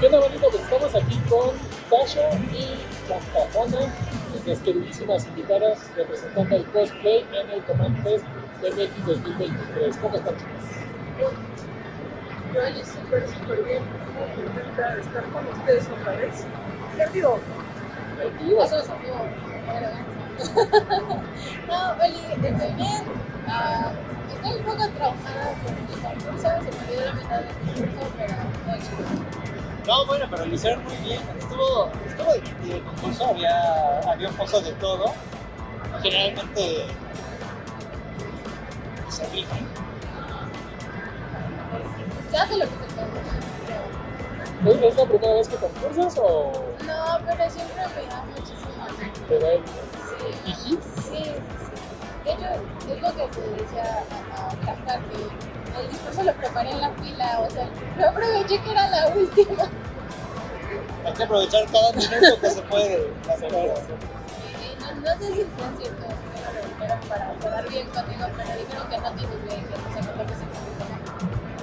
¿Qué 0.00 0.06
onda, 0.06 0.18
bonito? 0.20 0.48
Pues 0.50 0.62
estamos 0.62 0.94
aquí 0.94 1.18
con 1.28 1.50
Tasha 1.90 2.30
y 2.54 2.80
Chantafana, 3.06 3.92
nuestras 4.30 4.58
queridísimas 4.60 5.26
invitadas 5.26 5.90
representando 5.94 6.56
el 6.56 6.64
cosplay 6.64 7.26
en 7.34 7.50
el 7.50 7.62
Command 7.64 8.02
Fest 8.02 8.24
MX 8.62 9.06
2023. 9.06 9.96
¿Cómo 9.98 10.16
están, 10.16 10.34
chicas? 10.38 10.64
Yo 12.54 12.62
estoy 12.62 12.84
súper, 12.84 13.28
súper 13.28 13.62
bien. 13.62 13.82
Muy 14.16 14.46
contenta 14.46 14.94
de 14.94 15.00
estar 15.02 15.24
con 15.24 15.46
ustedes 15.48 15.86
otra 15.90 16.12
vez. 16.16 16.46
Divertido. 16.92 17.38
Contigo. 18.22 18.64
Eso 18.64 18.78
es 18.78 18.88
amigo. 18.88 19.16
No, 21.68 21.92
Oli, 22.02 22.46
estoy 22.46 22.72
bien. 22.74 23.02
Ah, 23.46 23.92
estoy 24.32 24.52
un 24.60 24.64
poco 24.64 24.88
traumada 24.96 25.54
por 25.62 25.72
mi 25.72 25.84
concurso. 26.02 26.48
Se 26.48 26.48
me 26.48 26.84
olvidó 26.84 27.04
la 27.04 27.12
mitad 27.12 27.40
del 27.40 27.54
concurso, 27.76 28.12
pero 28.16 28.34
todo 28.64 28.76
chido. 28.78 29.59
No, 29.90 30.06
bueno, 30.06 30.24
pero 30.30 30.46
lo 30.46 30.54
hicieron 30.54 30.84
muy 30.84 30.94
bien. 30.98 31.20
Estuvo, 31.36 31.90
estuvo 32.06 32.32
divertido 32.34 32.76
el 32.76 32.82
concurso, 32.84 33.26
había, 33.26 33.98
había 34.08 34.28
un 34.28 34.36
poco 34.36 34.60
de 34.60 34.70
todo. 34.74 35.12
Generalmente 36.00 36.86
se 39.08 39.26
rifan. 39.30 39.66
Se 42.30 42.36
hace 42.36 42.56
lo 42.56 42.64
que 42.66 42.70
se 42.70 42.94
puede. 42.94 44.76
¿Es 44.76 44.92
es 44.92 44.96
la 44.96 45.04
primera 45.06 45.34
vez 45.34 45.48
que 45.48 45.56
concursas 45.56 46.18
o 46.22 46.52
No, 46.86 47.18
pero 47.26 47.50
siempre 47.50 47.74
me 47.96 48.06
da 48.06 48.22
muchísimo 48.26 48.84
ánimo. 48.86 49.26
te 49.26 49.38
da 49.40 49.52
el 49.54 49.62
Sí, 49.66 50.50
Iji? 50.50 50.78
sí. 51.02 51.24
De 52.24 52.32
hecho, 52.32 52.46
es 52.94 53.02
lo 53.02 53.08
que 53.16 53.26
te 53.26 53.40
decía 53.60 54.04
a, 54.36 54.98
que 54.98 55.59
el 55.80 55.88
discurso 55.88 56.22
lo 56.22 56.32
preparé 56.34 56.70
en 56.70 56.80
la 56.80 56.90
fila. 56.90 57.40
O 57.40 57.50
sea, 57.50 57.68
yo 57.98 58.08
aproveché 58.08 58.60
que 58.60 58.70
era 58.70 58.88
la 58.88 59.08
última. 59.16 59.64
Hay 61.04 61.12
que 61.14 61.22
aprovechar 61.22 61.64
cada 61.70 61.92
minuto 61.92 62.40
que 62.40 62.50
se 62.50 62.62
puede. 62.62 62.96
Y 62.98 64.80
no, 64.80 64.94
no 64.94 65.18
sé 65.18 65.26
si 65.28 65.34
sea 65.34 65.72
cierto, 65.78 66.06
pero 66.34 66.52
lo 66.52 66.60
dijeron 66.68 67.00
para 67.08 67.32
quedar 67.34 67.68
bien 67.68 67.86
conmigo, 67.88 68.26
pero 68.36 68.50
dijeron 68.58 68.88
que 68.90 68.98
no 68.98 69.12
tiene 69.12 69.36
bien, 69.44 69.66
que 69.66 69.76
no 69.76 69.88
se 69.94 70.02
me 70.02 70.12
toque 70.12 70.34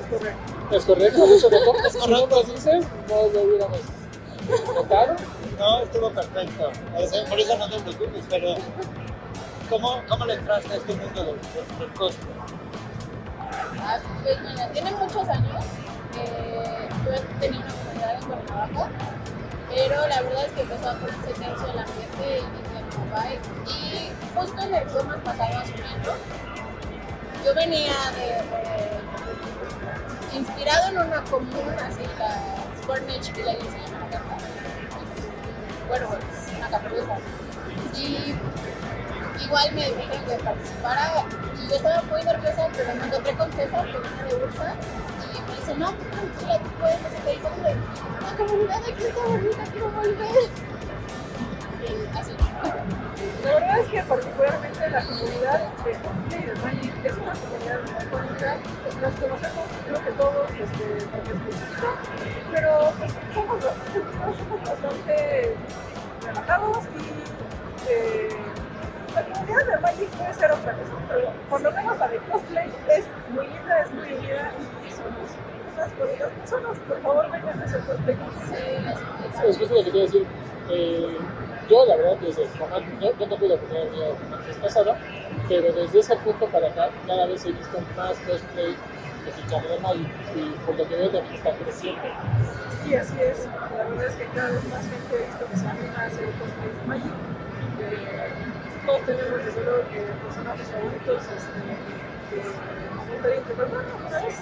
Es 0.01 0.05
correcto. 0.09 0.75
Es 0.75 0.85
correcto, 0.85 1.25
eso 1.25 1.49
de 1.49 1.65
cómo 1.65 1.79
si 1.89 1.97
no 2.09 2.27
dices, 2.53 2.85
no 3.07 3.15
lo 3.33 3.41
hubiéramos 3.41 3.79
notado. 4.73 5.15
No, 5.57 5.79
estuvo 5.79 6.09
perfecto. 6.11 6.71
Por 7.29 7.39
eso 7.39 7.57
no 7.57 7.69
te 7.69 7.79
preocupes, 7.79 8.23
pero 8.29 8.55
¿cómo, 9.69 10.01
cómo 10.07 10.25
le 10.25 10.33
entraste 10.33 10.73
a 10.73 10.77
este 10.77 10.93
mundo 10.93 11.23
del, 11.23 11.35
del, 11.35 11.79
del 11.79 11.93
cosplay? 11.93 12.36
Ah, 13.79 13.99
pues 14.23 14.37
tiene 14.73 14.91
muchos 14.91 15.27
años. 15.29 15.65
Eh, 16.17 16.89
yo 17.05 17.11
tenía 17.39 17.59
una 17.59 17.73
comunidad 17.73 18.15
en 18.15 18.21
Cuernavaca, 18.21 18.89
pero 19.69 20.07
la 20.07 20.21
verdad 20.21 20.45
es 20.45 20.51
que 20.53 20.61
empezó 20.61 20.89
a 20.89 20.93
ponerse 20.95 21.33
tenso 21.33 21.71
el 21.71 21.79
ambiente 21.79 22.25
y 22.25 22.45
dije, 22.57 22.79
bye. 23.13 23.39
Y 23.71 24.11
justo 24.35 24.61
en 24.61 24.75
el 24.75 24.87
Comas 24.87 25.17
pasaba 25.23 25.65
subiendo. 25.65 26.15
Yo 27.45 27.53
venía 27.55 27.93
de, 28.17 28.43
inspirado 30.37 30.89
en 30.89 30.97
una 30.97 31.23
común, 31.23 31.75
así 31.85 32.03
la 32.17 32.31
Spornage 32.81 33.31
Village 33.33 33.61
se 33.61 33.79
llama 33.79 33.99
la 33.99 34.09
carta. 34.09 34.37
Bueno, 35.87 36.07
es 36.13 36.57
una 36.57 36.69
caperuza. 36.69 37.17
Y 37.95 38.35
igual 39.43 39.73
me 39.73 39.85
dijeron 39.85 40.25
que 40.25 40.43
participara 40.43 41.25
y 41.55 41.69
yo 41.69 41.75
estaba 41.75 42.01
muy 42.03 42.23
nerviosa, 42.23 42.67
pero 42.75 42.95
me 42.95 43.05
encontré 43.05 43.33
con 43.33 43.51
César, 43.53 43.85
que 43.85 43.97
viene 43.99 44.23
de 44.23 44.35
Ursa, 44.35 44.73
y 45.33 45.49
me 45.49 45.55
dice, 45.57 45.75
no, 45.75 45.91
tú 45.91 46.03
tranquila, 46.05 46.59
tú 46.59 46.69
puedes, 46.79 47.01
no 47.01 47.09
sé 47.09 47.17
qué, 47.25 47.33
y 47.33 48.23
la 48.23 48.37
comunidad 48.37 48.81
aquí 48.83 49.03
está 49.03 49.23
bonita, 49.25 49.63
quiero 49.71 49.91
volver. 49.91 50.49
Y. 51.83 52.07
La 53.43 53.53
verdad 53.53 53.79
es 53.79 53.87
que 53.87 54.01
particularmente 54.01 54.89
la 54.89 55.05
comunidad 55.05 55.59
de 55.85 55.91
cosplay 55.93 56.45
de 56.45 56.55
Magic 56.55 57.05
es 57.05 57.13
una 57.17 57.33
comunidad 57.33 57.79
muy 57.81 58.05
bonita. 58.11 58.57
Nos 59.01 59.13
conocemos, 59.15 59.65
creo 59.85 60.03
que 60.03 60.11
todos, 60.11 60.51
este, 60.51 61.05
porque 61.11 61.31
pero 62.51 62.93
pues 62.97 63.11
somos 63.33 63.63
somos 63.63 64.63
bastante 64.63 65.55
relajados 66.25 66.77
y 66.97 67.89
eh, 67.89 68.29
la 69.17 69.33
comunidad 69.33 69.65
de 69.65 69.79
Magic 69.79 70.09
puede 70.09 70.33
ser 70.33 70.51
otra 70.51 70.73
cosa, 70.73 70.91
pero 71.09 71.31
por 71.49 71.61
lo 71.61 71.71
menos 71.71 71.97
la 71.97 72.07
de 72.07 72.17
cosplay 72.19 72.69
es 72.89 73.05
muy 73.29 73.47
linda, 73.47 73.81
es 73.81 73.91
muy 73.91 74.13
unida 74.13 74.51
y 74.87 74.91
somos 74.91 75.29
unas 75.73 75.97
bonitas 75.97 76.29
personas. 76.29 76.77
Por 76.87 77.01
favor, 77.01 77.31
vengan 77.31 77.61
a 77.61 77.65
hacer 77.65 77.79
cosplay. 77.81 78.15
Sí, 78.15 79.47
es 79.47 79.57
justo 79.57 79.75
lo 79.75 79.83
que 79.83 79.89
a 79.89 80.01
decir. 80.03 80.25
Eh, 80.69 81.17
yo, 81.69 81.85
la 81.85 81.95
verdad, 81.95 82.17
desde 82.21 82.43
el 82.43 82.49
Command, 82.49 83.01
yo, 83.01 83.11
yo 83.17 83.27
no 83.27 83.47
la 83.47 83.55
oportunidad 83.55 83.85
de 83.85 84.43
Fest 84.45 84.59
pasado, 84.59 84.95
pero 85.49 85.73
desde 85.73 85.99
ese 85.99 86.15
punto 86.17 86.45
para 86.47 86.67
acá, 86.67 86.89
cada 87.07 87.25
vez 87.25 87.45
he 87.45 87.51
visto 87.51 87.79
más 87.95 88.17
cosplay 88.19 88.75
mexicano 89.25 89.67
de 89.67 89.79
Magic 89.79 90.07
y 90.35 90.65
por 90.65 90.75
lo 90.77 90.87
que 90.87 90.95
veo 90.95 91.09
también 91.09 91.35
está 91.35 91.51
creciendo. 91.51 92.01
Sí, 92.83 92.95
así 92.95 93.19
es. 93.19 93.45
La 93.45 93.83
verdad 93.83 94.05
es 94.05 94.15
que 94.15 94.25
cada 94.27 94.51
vez 94.51 94.63
más 94.69 94.81
gente 94.81 95.15
he 95.15 95.25
visto 95.25 95.45
que 95.49 95.57
se 95.57 95.67
anima 95.67 95.99
a 95.99 96.05
hacer 96.05 96.25
cosplay 96.37 96.69
de 96.69 96.87
Magic. 96.87 97.13
Eh, 97.79 98.47
todos 98.87 99.01
tenemos 99.05 99.43
desde 99.43 99.61
luego 99.65 99.83
que 99.89 99.99
personajes 99.99 100.67
favoritos 100.71 101.21
este, 101.27 101.59
que 102.31 102.39
nos 102.95 103.03
gustaría 103.11 103.37
interpretar 103.37 103.83
alguna 103.83 104.19
vez. 104.23 104.35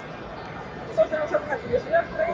Todos 0.94 1.10
tenemos 1.10 1.32
alguna 1.32 1.56
curiosidad 1.56 2.04
por 2.06 2.20
ahí. 2.20 2.32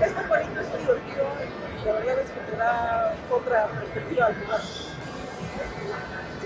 Y 0.00 0.02
es 0.02 0.16
muy 0.16 0.24
bonito, 0.24 0.60
es 0.60 0.68
muy 0.72 0.78
divertido. 0.80 1.24
Y 1.36 1.84
la 1.84 1.92
verdad 1.92 2.18
es 2.18 2.30
que 2.30 2.40
te 2.40 2.56
da 2.56 3.14
otra 3.30 3.66
perspectiva 3.66 4.26
al 4.26 4.34
jugar. 4.40 4.60
Sí, 4.62 4.88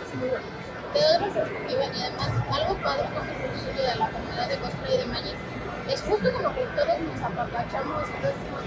sí. 0.02 0.18
Te 0.92 0.98
doy 1.00 1.14
otra 1.30 1.42
perspectiva 1.46 1.84
y 1.86 2.02
además 2.02 2.30
algo 2.58 2.74
padre 2.82 3.06
con 3.14 3.28
este 3.30 3.46
estudio 3.54 3.82
de 3.86 3.94
la 3.96 4.10
comunidad 4.10 4.48
de 4.48 4.56
cosplay 4.58 4.98
de 4.98 5.06
Magic 5.06 5.36
es 5.88 6.02
justo 6.02 6.32
como 6.32 6.54
que 6.54 6.62
todos 6.74 6.98
nos 6.98 7.22
apapachamos 7.22 8.02
y 8.08 8.12
todos 8.18 8.34
decimos, 8.34 8.62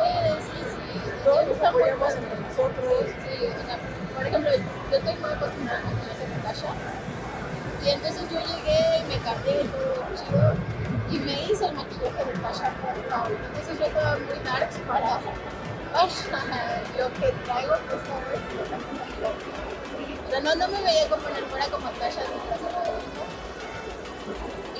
eh, 0.00 0.36
sí, 0.40 0.58
sí, 0.64 1.00
Todos 1.24 1.44
sí, 1.44 1.50
nos 1.52 1.60
apoyamos 1.68 2.08
padre". 2.08 2.22
entre 2.24 2.40
nosotros. 2.40 2.94
Sí, 3.04 3.36
sea, 3.66 3.78
por 4.16 4.26
ejemplo, 4.26 4.50
yo 4.90 4.96
estoy 4.96 5.14
muy 5.16 5.30
acostumbrada 5.30 5.82
con 5.82 6.06
y 7.84 7.90
entonces 7.90 8.22
yo 8.22 8.40
llegué 8.40 9.04
me 9.06 9.18
cambié 9.18 9.62
todo 9.70 10.02
chido 10.16 10.54
y 11.08 11.18
me 11.18 11.44
hice 11.44 11.66
el 11.66 11.74
maquillaje 11.74 12.24
de 12.24 12.32
Tasha 12.40 12.72
por 12.82 12.96
favor. 13.08 13.30
Entonces 13.30 13.78
yo 13.78 13.84
estaba 13.84 14.16
muy 14.18 14.38
dark 14.42 14.70
para, 14.88 15.20
para 16.30 16.82
lo 16.98 17.12
que 17.14 17.32
traigo 17.44 17.74
puesto 17.86 18.12
hoy. 18.16 18.40
O 20.26 20.30
sea, 20.30 20.40
no, 20.40 20.54
no 20.56 20.68
me 20.68 20.82
veía 20.82 21.08
como 21.08 21.28
en 21.28 21.36
el 21.36 21.44
fuera 21.44 21.66
como. 21.66 21.86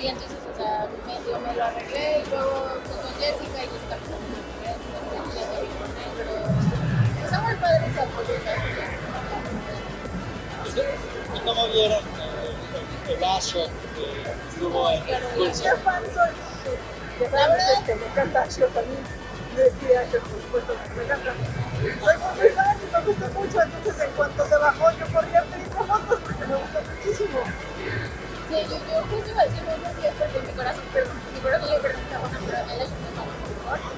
Y 0.01 0.07
entonces, 0.09 0.38
o 0.53 0.57
sea, 0.57 0.88
medio 1.07 1.38
me 1.38 1.55
lo 1.55 1.64
arreglé 1.64 2.22
y 2.27 2.31
luego 2.31 2.81
con 2.88 3.14
Jessica 3.20 3.59
y 3.62 3.68
Jessica 3.70 3.96
pues, 4.03 4.27
pero 6.16 6.33
está 7.25 7.40
muy 7.40 7.55
padre 7.55 7.87
¿Y 10.77 11.41
cómo 11.41 11.69
vieron 11.69 12.03
el, 13.09 13.15
el 13.15 13.25
Ashot 13.25 13.71
que 13.95 14.31
estuvo 14.51 14.91
en 14.91 15.03
el 15.09 15.23
curso? 15.35 15.62
¿Qué 15.62 15.71
fan 15.83 16.03
soy? 16.12 16.31
Ya 17.19 17.49
ustedes 17.49 17.81
que 17.87 17.95
me 17.95 18.07
encanta 18.07 18.43
Ashley 18.43 18.69
también. 18.75 19.01
Yo 19.57 19.62
Ashley, 19.65 20.21
por 20.21 20.43
supuesto, 20.43 20.77
me 20.97 21.05
encanta. 21.05 21.33
Soy 21.81 22.17
muy 22.37 22.49
fan 22.51 22.77
y 22.77 22.93
me 22.93 23.01
gusta 23.01 23.29
mucho, 23.29 23.62
entonces 23.62 24.05
en 24.05 24.11
cuanto 24.12 24.47
se 24.47 24.57
bajó 24.57 24.91
yo 24.93 25.07
corría 25.15 25.41
a 25.41 25.45
pedir 25.45 25.67
fotos 25.69 26.21
porque 26.21 26.45
me 26.45 26.57
gusta 26.57 26.83
muchísimo. 26.85 27.41
Sí, 28.49 28.57
yo, 28.69 28.77
yo 28.77 29.03
justo 29.09 29.31
iba 29.31 29.41
a 29.41 29.45
decir 29.47 29.62
muy 29.65 30.01
bien 30.01 30.15
porque 30.19 30.41
mi 30.47 30.53
corazón, 30.53 30.85
pero 30.93 31.07
mi 31.33 31.41
corazón 31.41 31.71
le 31.71 31.79
pregunta, 31.81 32.19
bueno, 32.19 32.39
pero 32.45 32.59
él 32.59 32.81
es 32.83 32.89
un 32.89 33.01
por 33.17 33.79
favor. 33.79 33.93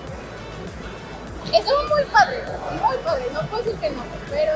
Estuvo 1.52 1.82
muy 1.94 2.04
padre, 2.04 2.44
muy 2.70 2.96
padre, 2.98 3.24
no 3.32 3.40
puedo 3.48 3.64
decir 3.64 3.80
que 3.80 3.90
no, 3.90 4.02
pero... 4.30 4.54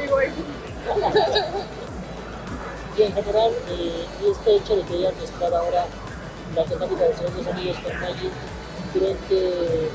Digo, 0.00 0.16
ahí. 0.18 0.32
Y 2.98 3.02
en 3.02 3.14
general, 3.14 3.52
eh, 3.68 4.06
este 4.28 4.56
hecho 4.56 4.74
de 4.74 4.82
que 4.82 4.94
hayan 4.94 5.16
mezclado 5.20 5.56
ahora 5.56 5.86
la 6.56 6.64
temática 6.64 7.04
de 7.04 7.14
Señor 7.14 7.30
de 7.30 7.42
los 7.42 7.54
Anillos 7.54 7.76
con 7.78 8.00
Magic, 8.00 8.32
creen 8.92 9.16
que 9.28 9.88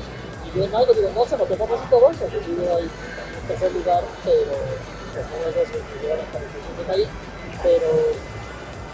y 0.46 0.56
yo 0.56 0.64
en 0.64 0.74
algo 0.74 0.94
digo, 0.94 1.10
no 1.14 1.26
se 1.26 1.36
lo 1.36 1.44
tenemos 1.44 1.80
y 1.84 1.90
todo, 1.90 2.08
porque 2.08 2.40
veo 2.56 2.76
ahí 2.78 2.88
en 2.88 3.48
tercer 3.48 3.72
lugar, 3.72 4.04
pero 4.24 4.56
pues, 5.12 5.26
no 5.28 5.60
es 5.60 5.68
que 5.68 6.08
la 6.08 6.24
calificación 6.32 6.76
de 6.78 6.84
Magic, 6.88 7.08
pero 7.62 7.88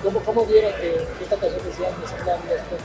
¿cómo, 0.02 0.20
cómo 0.26 0.46
vieron 0.46 0.72
que, 0.74 1.06
esta 1.22 1.36
canción 1.36 1.62
decía 1.64 1.90
mezclando 2.00 2.50
esto? 2.50 2.76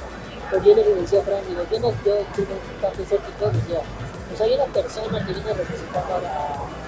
Pues 0.51 0.63
yo 0.63 0.75
le 0.75 0.83
decía 0.83 1.23
Fran, 1.23 1.41
digo, 1.49 1.65
yo 1.71 1.79
no 1.79 1.89
yo 2.05 2.21
fui 2.33 2.43
un 2.45 2.81
tanto 2.81 3.01
escéptico, 3.01 3.49
decía, 3.49 3.81
pues 4.29 4.41
hay 4.41 4.53
una 4.53 4.65
persona 4.65 5.25
que 5.25 5.33
viene 5.33 5.53
representando 5.53 6.13
a 6.13 6.21
Tolkien, 6.21 6.85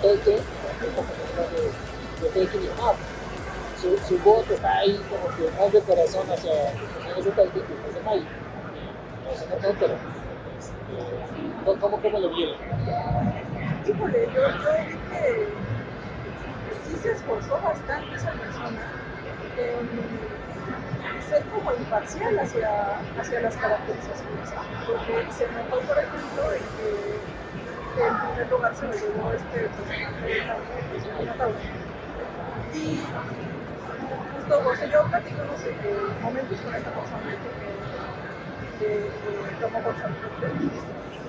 comunidad 0.00 1.48
de, 1.54 2.70
ah, 2.80 2.94
su, 3.80 3.96
su 4.08 4.18
voto 4.22 4.54
está 4.54 4.78
ahí 4.78 5.00
como 5.08 5.28
que 5.36 5.50
más 5.58 5.72
de 5.72 5.80
corazón 5.80 6.30
hacia 6.30 6.52
los 7.14 7.24
de 7.24 7.30
que 7.30 7.38
de. 7.38 8.26
No 9.28 9.56
todo, 9.56 9.74
pero 9.78 9.94
este, 10.58 11.80
¿cómo, 11.80 12.00
cómo, 12.00 12.18
lo 12.18 12.30
vieron? 12.30 12.56
Híjole, 13.86 14.28
yo, 14.34 14.40
yo 14.48 14.70
que 15.10 15.48
sí 16.84 16.96
se 17.02 17.12
esforzó 17.12 17.60
bastante 17.60 18.14
esa 18.16 18.32
persona 18.32 18.80
en 19.58 21.22
ser 21.22 21.42
como 21.44 21.72
imparcial 21.72 22.38
hacia, 22.38 23.00
hacia 23.20 23.40
las 23.40 23.56
caracterizaciones. 23.56 24.50
Porque 24.86 25.32
se 25.32 25.46
notó, 25.48 25.80
por 25.80 25.98
ejemplo, 25.98 26.52
en 26.52 26.60
que 26.60 27.37
en 27.96 28.20
primer 28.20 28.50
lugar 28.50 28.74
se 28.76 28.86
lo 28.86 28.92
llevó 28.92 29.32
este 29.32 29.68
personaje 29.68 30.26
de 30.26 30.42
Y 32.78 33.00
justo, 34.36 34.68
o 34.68 34.76
sea, 34.76 34.86
yo 34.86 35.04
platico 35.04 35.42
unos 35.42 35.60
eh, 35.64 35.74
momentos 36.22 36.60
con 36.60 36.74
esta 36.74 36.90
persona 36.90 37.36
que, 38.78 38.84
que, 38.84 39.10
tomó 39.60 39.82
Gonzalo 39.82 40.14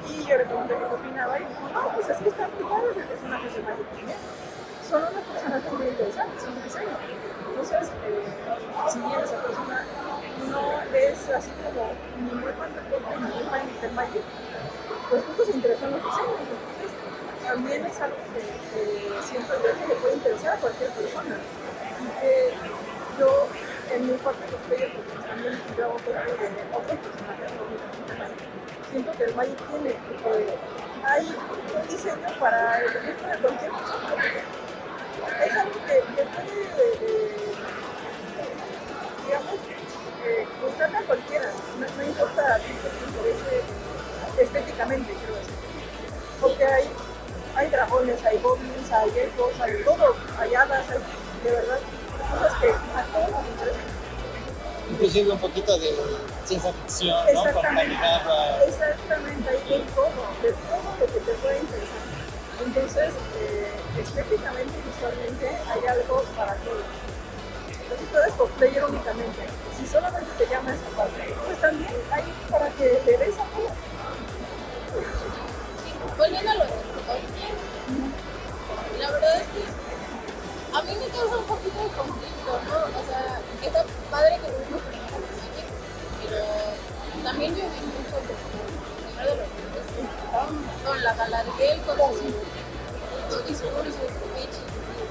y 0.08 0.26
yo 0.26 0.38
le 0.38 0.46
pregunté 0.46 0.76
qué 0.76 0.96
opinaba 0.96 1.40
y 1.40 1.46
dijo, 1.46 1.70
no, 1.74 1.90
pues 1.94 2.10
es 2.10 2.18
que 2.18 2.30
están 2.30 2.50
padres 2.52 2.98
los 2.98 3.06
personajes 3.06 3.56
de 3.56 3.62
también. 3.62 4.18
Son 4.90 5.02
unos 5.04 5.24
personajes 5.24 5.74
muy 5.74 5.88
interesantes 5.88 6.44
en 6.44 6.64
diseño. 6.64 6.98
Entonces, 7.50 7.92
eh, 8.06 8.90
si 8.90 9.00
bien 9.00 9.20
esa 9.22 9.38
persona 9.44 9.86
no 10.50 10.98
es 10.98 11.30
así 11.30 11.52
como 11.64 11.92
ni 12.18 12.34
muy 12.34 12.52
fan 12.54 12.74
del 12.74 12.86
cosplay 12.86 13.20
ni 13.20 13.28
muy 13.36 13.44
fan 13.50 14.10
pues 15.10 15.24
justo 15.26 15.46
se 15.46 15.52
interesó 15.52 15.86
en 15.86 15.92
los 15.92 16.04
diseños. 16.04 16.38
También 17.44 17.86
es 17.86 18.00
algo 18.00 18.18
que, 18.34 19.22
siento 19.26 19.54
yo 19.56 19.80
que 19.80 19.88
le 19.88 19.96
puede 19.96 20.14
interesar 20.16 20.56
a 20.56 20.60
cualquier 20.60 20.92
persona. 20.92 21.36
Y 22.00 22.22
que 22.22 22.54
yo, 23.18 23.48
en 23.92 24.08
mi 24.08 24.14
parte 24.20 24.46
de 24.46 24.58
porque 24.58 24.88
pues 24.88 25.26
también 25.26 25.60
yo 25.76 25.86
hago 25.86 25.94
cosplay 25.96 26.38
de 26.38 26.62
otros 26.72 27.00
personajes, 27.00 27.52
siento 28.92 29.12
que 29.12 29.24
el 29.24 29.36
Magic 29.36 29.58
tiene, 29.68 29.90
eh, 29.90 30.58
hay 31.04 31.26
un 31.26 31.88
diseño 31.88 32.40
para 32.40 32.80
el 32.80 32.94
gusto 32.94 33.28
de 33.28 33.38
cualquier 33.38 33.72
persona. 33.72 34.16
Es 35.44 35.58
algo 35.58 35.74
que, 35.74 35.96
que 36.16 36.24
puede, 36.30 36.64
eh, 36.64 37.54
digamos, 39.26 39.60
eh, 40.24 40.48
gustarle 40.62 40.98
a 40.98 41.02
cualquiera, 41.02 41.52
no, 41.80 41.98
no 41.98 42.04
importa 42.04 42.56
a 42.56 42.60
ti 42.60 42.74
que 42.74 42.90
te 42.90 43.06
interese 43.10 43.79
estéticamente, 44.42 45.14
quiero 45.14 45.36
decir. 45.36 45.54
Porque 46.42 46.66
hay, 46.66 46.90
hay 47.56 47.70
dragones, 47.70 48.26
hay 48.26 48.38
goblins, 48.40 48.92
hay 48.92 49.10
elfos, 49.20 49.60
hay 49.60 49.84
todo, 49.84 50.16
hay 50.38 50.56
hadas, 50.56 50.90
hay 50.90 51.00
de 51.44 51.52
verdad 51.52 51.80
cosas 52.32 52.54
que 52.60 52.70
a 52.70 53.04
todos 53.12 53.32
nos 53.32 53.48
interesan. 53.48 54.00
Inclusive 54.92 55.32
un 55.32 55.40
poquito 55.40 55.78
de 55.78 55.96
ciencia 56.46 56.74
ficción, 56.74 57.10
¿no? 57.10 57.30
Exactamente, 57.32 57.96
hay 59.50 59.58
de 59.70 59.86
todo, 59.94 60.22
de 60.42 60.52
todo 60.52 60.96
lo 61.00 61.06
que 61.06 61.20
te 61.20 61.34
puede 61.34 61.60
interesar. 61.60 62.10
Entonces, 62.66 63.14
eh, 63.40 63.72
estéticamente 64.02 64.74
y 64.78 64.82
visualmente 64.90 65.48
hay 65.48 65.88
algo 65.88 66.24
para 66.36 66.56
todos. 66.56 66.84
Entonces, 67.68 68.08
tú 68.12 68.18
eres 68.18 68.34
cosplayer 68.34 68.84
únicamente. 68.84 69.48
Si 69.78 69.88
solamente 69.88 70.30
te 70.38 70.48
llama 70.48 70.74
esa 70.74 70.90
parte, 70.98 71.36
pues 71.46 71.62
también 71.62 71.94
hay 72.12 72.24
para 72.50 72.70
que 72.72 73.02
le 73.06 73.18
des 73.18 73.38
a 73.38 73.46
todo. 73.46 73.70
Volviendo 76.20 76.52
a 76.52 76.56
lo 76.56 76.64
de 76.66 76.70
cosplay, 76.70 77.24
la 79.00 79.08
verdad 79.10 79.36
es 79.38 79.48
que 79.48 79.64
a 80.76 80.82
mí 80.82 80.92
me 81.00 81.08
causa 81.16 81.38
un 81.38 81.46
poquito 81.46 81.80
de 81.82 81.90
conflicto, 81.96 82.52
¿no? 82.68 82.76
O 82.76 83.04
sea, 83.08 83.40
está 83.64 83.86
padre 84.12 84.36
que 84.36 84.52
tuvimos 84.52 84.82
personajes 84.82 85.16
de 85.16 85.28
Magic, 85.40 85.68
pero 86.22 86.44
también 87.24 87.56
yo 87.56 87.64
vi 87.64 87.80
mucho 87.88 88.16
de 88.20 88.24
los 88.28 89.48
niños 89.56 89.80
con 90.86 90.98
la 91.04 91.14
Galadriel, 91.14 91.78
con 91.84 91.98
su, 91.98 92.28
discurso 93.48 93.88
y 93.88 93.92
su 93.94 94.04
speech. 94.20 94.56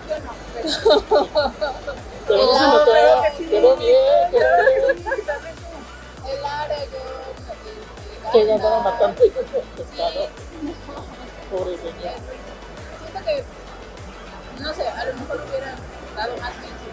Yo 0.08 0.16
no, 0.20 0.32
pero 2.26 2.42
Claro, 2.50 2.84
claro 2.84 3.22
que 3.22 3.30
sí. 3.38 3.44
quedó 3.48 3.76
bien, 3.76 4.30
quedó 4.30 4.56
bien. 4.66 5.04
que 6.24 6.32
el 6.34 6.44
Aragorn, 6.44 7.32
Que 8.30 8.38
este, 8.40 8.52
andaba 8.52 8.76
Gandalf, 8.76 8.84
matando 8.84 9.22
sí, 9.22 9.32
pescado. 11.48 11.64
Pobre 11.64 11.76
señor. 11.76 12.14
siento 13.00 13.24
que, 13.24 13.44
no 14.62 14.74
sé, 14.74 14.88
a 14.88 15.04
lo 15.06 15.14
mejor 15.14 15.44
hubiera 15.48 15.74
dado 16.16 16.36
más 16.36 16.52
mención. 16.56 16.88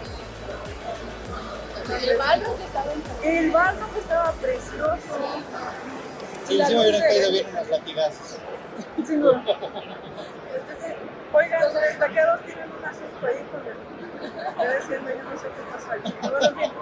El 1.86 2.16
Balrog 2.16 2.60
estaba 2.60 2.92
en 2.92 3.36
El 3.36 3.50
barco 3.52 3.98
estaba 3.98 4.32
precioso. 4.32 5.18
Sí, 6.48 6.56
La 6.56 6.66
sí 6.66 6.74
me 6.74 6.80
hubieran 6.80 7.00
caído 7.00 7.30
bien 7.30 7.46
unos 7.48 7.68
latigazos. 7.68 8.38
Duda. 8.96 9.44
Entonces, 10.56 10.94
oigan, 11.32 11.62
los 11.62 11.74
destacados 11.74 12.40
tienen 12.44 12.64
un 12.72 12.84
asunto 12.84 13.26
ahí 13.26 13.46
con 13.50 13.60
el. 13.66 13.76
Ya 14.58 14.78
diciendo, 14.78 15.10
yo 15.10 15.22
no 15.22 15.38
sé 15.38 15.46
qué 15.46 15.62
pasa 15.72 15.92
aquí. 15.92 16.14
Bueno. 16.22 16.72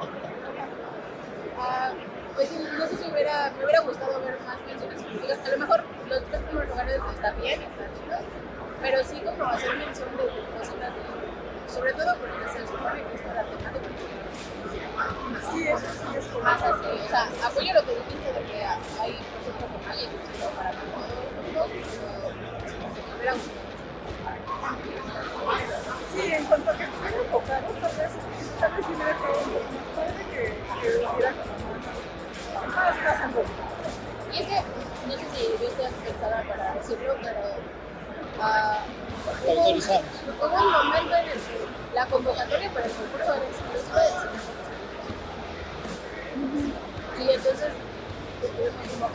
Ah, 1.58 1.92
pues 2.34 2.48
sí, 2.48 2.58
no 2.78 2.86
sé 2.86 2.96
si 2.96 3.10
hubiera, 3.10 3.50
me 3.58 3.64
hubiera 3.64 3.80
gustado 3.80 4.20
ver 4.20 4.38
más 4.40 4.58
menciones 4.66 5.00
honoríficas. 5.02 5.38
A 5.46 5.48
lo 5.50 5.58
mejor 5.58 5.84
los 6.08 6.22
tres 6.24 6.42
primeros 6.42 6.68
lugares 6.68 7.00
están 7.14 7.40
bien, 7.40 7.60
están 7.62 7.88
chidos, 7.94 8.20
pero 8.82 9.04
sí 9.04 9.20
como 9.24 9.44
hacer 9.50 9.74
mención 9.76 10.08
de 10.16 10.24
cositas, 10.58 10.92
de- 10.94 11.72
sobre 11.72 11.92
todo 11.94 12.14
porque 12.16 12.44
se 12.52 12.66
supone 12.66 13.02
que 13.02 13.14
esto 13.16 13.30
era 13.30 13.42
temático. 13.44 13.88
Sí, 15.52 15.68
eso 15.68 15.78
sí 15.80 16.16
es 16.18 16.26
como. 16.26 16.44
Más 16.44 16.62
así, 16.62 16.86
o 17.04 17.08
sea, 17.08 17.22
apoyo 17.48 17.74
lo 17.74 17.82
que 17.84 17.94
dijiste 17.94 18.32
de 18.32 18.42
que 18.46 18.64
hay, 18.64 19.12
ejemplo, 19.12 19.66
con 19.72 19.90
alguien 19.90 20.10
pero 20.38 20.50
para 20.50 20.70
todos 20.70 21.08
los 21.54 21.68
gustos, 21.68 21.68
pero 23.18 23.32
me. 23.34 23.42
Sí, 26.14 26.32
en 26.32 26.44
cuanto 26.44 26.70
a 26.70 26.74
que 26.76 26.84
estuviera 26.84 27.16
enfocado, 27.16 27.66
tal 27.80 27.96
vez, 27.96 28.12
tal 28.60 28.72
vez 28.72 28.86
sí 28.86 28.92
hubiera 28.94 29.10
estado 29.10 29.34
un 29.34 29.52
que, 30.30 30.42
que 30.80 30.88
hubiera 31.06 31.32
como 31.32 31.54
más. 31.74 32.74
Más, 32.74 32.94
más. 33.02 33.18
Y 34.32 34.42
es 34.42 34.46
que, 34.46 34.58
no 35.14 35.20
sé 35.20 35.26
si 35.36 35.46
yo 35.46 35.68
estoy 35.68 35.86
pensada 36.04 36.42
para 36.42 36.74
decirlo, 36.74 37.14
pero 37.22 37.40
autorizamos. 39.46 40.10
hubo 40.26 40.56
un 40.56 40.72
momento 40.72 41.14
en 41.14 41.28
el 41.28 41.38
que 41.38 41.94
la 41.94 42.06
convocatoria 42.06 42.70
para 42.72 42.86
el 42.86 42.92
concurso 42.92 43.34
era 43.34 43.44
exclusiva. 43.46 44.02
Y 47.18 47.22
entonces 47.30 47.72
estuvimos. 48.42 49.12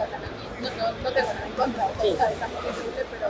No, 0.60 0.70
no, 0.70 0.92
no 1.04 1.12
tengo 1.12 1.34
nada 1.34 1.46
en 1.46 1.54
contra, 1.54 1.86
o 1.86 2.02
sea, 2.02 2.32
está 2.32 2.48
muy 2.48 2.58
increíble, 2.70 3.06
pero 3.12 3.28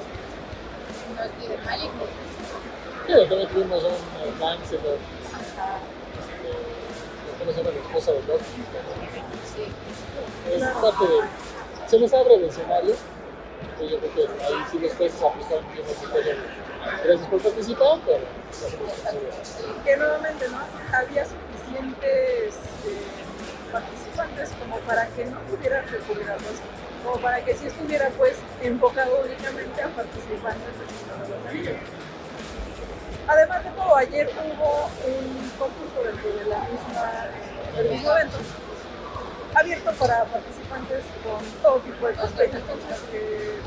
no 1.16 1.24
es 1.24 1.32
ni 1.40 1.48
de 1.48 1.58
Magic 1.58 1.92
ni 1.94 3.14
de 3.16 3.24
Sí, 3.24 3.30
también 3.30 3.50
tuvimos 3.50 3.84
un 3.84 4.40
Lancelot, 4.40 5.00
Ajá, 5.34 5.80
este, 6.20 6.50
¿cómo 7.40 7.52
se 7.52 7.58
llama? 7.58 7.72
La 7.72 7.82
esposa 7.82 8.12
de 8.12 8.22
Loki. 8.24 8.44
sí. 9.56 10.54
Es 10.54 10.64
parte 10.82 11.06
de. 11.06 11.59
Se 11.90 11.98
les 11.98 12.14
abre 12.14 12.36
el 12.36 12.44
escenario. 12.44 12.94
y 13.82 13.90
yo 13.90 13.98
creo 13.98 14.14
que 14.14 14.44
ahí 14.44 14.64
sí 14.72 14.78
los 14.78 14.94
jueces 14.94 15.24
aplican 15.24 15.74
bien 15.74 15.88
de, 15.88 16.36
Gracias 17.04 17.28
por 17.30 17.42
participar, 17.42 17.98
pero 18.06 18.26
que 19.84 19.98
nuevamente 19.98 20.48
no 20.50 20.60
había 20.96 21.26
suficientes 21.26 22.56
eh, 22.86 23.72
participantes 23.72 24.52
como 24.60 24.78
para 24.82 25.08
que 25.08 25.26
no 25.26 25.40
tuviera 25.50 25.84
que 25.86 25.98
recurrir 25.98 26.30
a 26.30 26.34
los 26.34 26.62
como 27.04 27.18
para 27.22 27.44
que 27.44 27.56
sí 27.56 27.66
estuviera 27.66 28.10
pues 28.18 28.36
enfocado 28.62 29.22
únicamente 29.26 29.82
a 29.82 29.88
participantes 29.88 30.70
Señor 31.00 31.54
de 31.54 31.64
los. 31.64 31.80
Además 33.28 33.64
de 33.64 33.70
todo, 33.72 33.96
ayer 33.96 34.30
hubo 34.30 34.90
un 35.08 35.50
concurso 35.58 36.04
de 36.04 36.46
la 36.46 36.60
misma, 36.60 37.92
mismo 37.92 38.12
evento 38.12 38.69
abierto 39.60 39.92
para 39.94 40.24
participantes 40.26 41.04
con 41.24 41.44
todo 41.62 41.80
tipo 41.80 42.08
de 42.08 42.14
cosplay, 42.14 42.50
entonces 42.52 43.00
que 43.12 43.60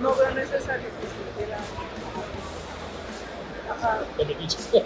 no 0.00 0.14
veo 0.14 0.30
necesario 0.30 0.86
que 0.88 1.44
se 1.44 1.48
Ajá. 3.70 3.98
Metiches. 4.16 4.68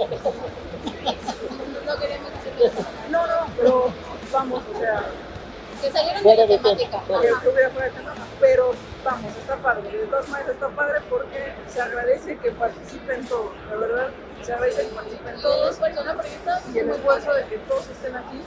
No, 1.84 1.95
no 1.95 2.01
queríamos 2.01 2.30
decirlo. 2.32 2.84
No, 3.11 3.26
no, 3.26 3.47
pero 3.57 3.93
vamos, 4.32 4.62
o 4.74 4.78
sea, 4.78 5.05
Que 5.80 5.90
salieron 5.90 6.22
Fuera 6.22 6.47
de 6.47 6.57
la 6.57 6.62
temática. 6.62 7.03
que 7.20 7.28
estuviera 7.28 7.70
fuera 7.70 7.86
de 7.88 7.93
tema, 7.93 8.14
pero 8.40 8.72
vamos, 9.05 9.36
está 9.36 9.57
padre. 9.57 9.90
De 9.90 10.07
todas 10.07 10.28
maneras 10.28 10.53
está 10.55 10.68
padre 10.68 11.01
porque 11.11 11.53
se 11.68 11.80
agradece 11.80 12.38
que 12.38 12.51
participen 12.53 13.26
todos, 13.26 13.53
la 13.70 13.76
verdad, 13.76 14.09
se 14.43 14.53
agradece 14.53 14.82
que 14.88 14.95
participen 14.95 15.40
Todo 15.40 15.70
todos 15.70 15.78
y 16.74 16.78
el 16.78 16.86
muy 16.86 16.97
esfuerzo 16.97 17.34
de 17.34 17.45
que 17.47 17.59
todos 17.59 17.86
estén 17.88 18.16
aquí. 18.16 18.43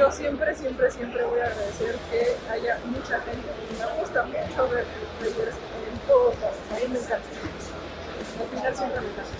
Yo 0.00 0.10
siempre, 0.10 0.56
siempre, 0.56 0.90
siempre 0.90 1.22
voy 1.24 1.40
a 1.40 1.44
agradecer 1.44 1.94
que 2.10 2.34
haya 2.50 2.78
mucha 2.86 3.20
gente 3.20 3.46
me 3.78 4.00
gusta 4.00 4.22
mucho 4.22 4.68
ver 4.70 4.86
players 5.18 5.56
en 5.56 5.98
todos 6.08 6.34
lados. 6.40 6.56
A 6.70 6.74
mí 6.76 6.80
me 6.88 6.98
encanta. 6.98 7.28
Al 8.40 8.48
final 8.56 8.76
siempre 8.76 9.00
me 9.02 9.06
encanta. 9.08 9.30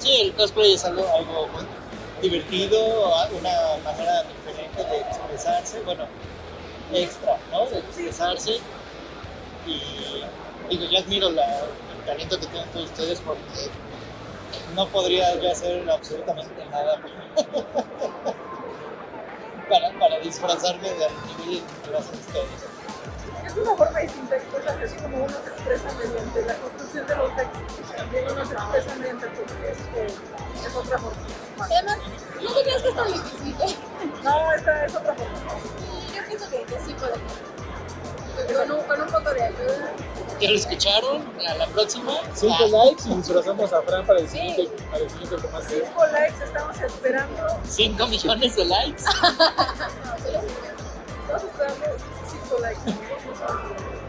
Sí, 0.00 0.20
el 0.20 0.34
cosplay 0.34 0.74
es 0.74 0.84
algo, 0.84 1.06
algo 1.14 1.46
muy 1.46 1.64
divertido, 2.20 2.76
una 3.30 3.76
manera 3.84 4.24
diferente 4.24 4.82
de 4.84 4.98
expresarse, 4.98 5.80
bueno, 5.82 6.06
extra, 6.92 7.36
¿no? 7.52 7.66
De 7.66 7.78
expresarse. 7.78 8.58
Y 9.64 10.24
digo, 10.70 10.84
yo 10.90 10.98
admiro 10.98 11.30
la- 11.30 11.60
el 11.60 12.04
talento 12.04 12.40
que 12.40 12.46
tienen 12.48 12.68
todos 12.70 12.86
ustedes 12.86 13.20
porque 13.20 13.70
no 14.74 14.88
podría 14.88 15.38
yo 15.40 15.52
hacer 15.52 15.88
absolutamente 15.88 16.64
nada 16.68 17.00
para, 19.68 19.98
para 19.98 20.18
disfrazarme 20.20 20.88
del 20.88 21.12
nivel 21.38 21.62
que 21.84 21.90
ustedes. 21.96 22.46
Es 23.46 23.56
una 23.56 23.74
forma 23.76 23.98
distinta 24.00 24.34
de 24.34 24.40
expresarse, 24.42 24.84
así 24.84 24.96
como 24.96 25.24
uno 25.24 25.34
se 25.44 25.50
expresa 25.50 25.92
mediante 25.98 26.42
la 26.44 26.54
construcción 26.54 27.06
de 27.06 27.16
los 27.16 27.36
textos, 27.36 27.96
también 27.96 28.24
uno 28.30 28.44
se 28.44 28.52
expresa 28.54 28.94
mediante 28.96 29.26
el 29.26 29.32
porque 29.32 29.70
es, 29.70 30.66
es 30.66 30.76
otra 30.76 30.98
forma. 30.98 31.16
más. 31.56 31.70
Además, 31.70 31.98
no 32.42 32.54
te 32.54 32.62
creas 32.62 32.82
que 32.82 32.88
es 32.88 32.94
tan 32.94 33.12
difícil. 33.12 33.78
No, 34.22 34.52
esta 34.52 34.84
es 34.84 34.94
otra 34.94 35.14
forma. 35.14 35.38
Y 36.10 36.16
Yo 36.16 36.22
pienso 36.26 36.50
que, 36.50 36.62
que 36.62 36.80
sí 36.80 36.94
podemos. 36.94 37.32
Con 38.54 38.70
un, 38.70 38.82
con 38.84 39.00
un 39.00 39.08
poco 39.08 39.34
de 39.34 39.42
ayuda. 39.42 39.92
¿Ya 40.40 40.50
lo 40.50 40.56
escucharon? 40.56 41.22
A 41.48 41.54
la 41.54 41.66
próxima. 41.66 42.12
Cinco 42.34 42.54
Ah, 42.60 42.66
likes 42.84 43.08
y 43.08 43.14
disfrazamos 43.14 43.72
a 43.72 43.82
Fran 43.82 44.06
para 44.06 44.20
el 44.20 44.28
siguiente, 44.28 44.68
para 44.90 45.02
el 45.04 45.10
siguiente. 45.10 45.36
Cinco 45.68 46.06
likes 46.12 46.44
estamos 46.44 46.80
esperando. 46.80 47.60
cinco 47.66 48.06
millones 48.06 48.56
de 48.56 48.64
likes. 48.64 49.02
Estamos 51.28 51.44
esperando 51.44 51.86
cinco 52.30 52.58
likes. 52.60 52.80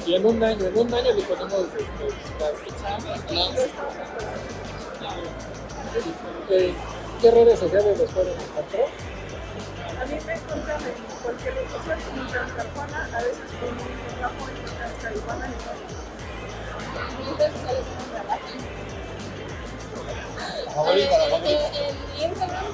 Y 0.05 0.15
en 0.15 0.25
un 0.25 0.43
año, 0.43 0.65
en 0.65 0.77
un 0.77 0.93
año 0.93 1.11
le 1.13 1.21
ponemos 1.23 1.59
este, 1.59 2.07
eh, 6.49 6.73
¿Qué 7.21 7.31
redes 7.31 7.59
sociales 7.59 7.99
los 7.99 8.11
pueden 8.11 8.33
encontrar? 8.39 8.85
A 10.01 10.05
mí 10.05 10.17
me 10.25 10.33
encuentran 10.33 10.81
en 10.81 10.93
cualquier 11.21 11.53
red 11.55 11.69
social 11.69 11.99
como 12.07 12.27
Transcarpana, 12.31 13.09
a 13.13 13.21
veces 13.21 13.39
con 13.59 13.69
un 13.69 14.21
bajo 14.21 14.49
en 14.49 14.55
Transcarpana 14.77 15.47
y 15.47 16.08
Favorita, 20.73 21.17
la 21.17 21.25
favorita. 21.29 21.67
En 21.77 22.29
Instagram, 22.29 22.65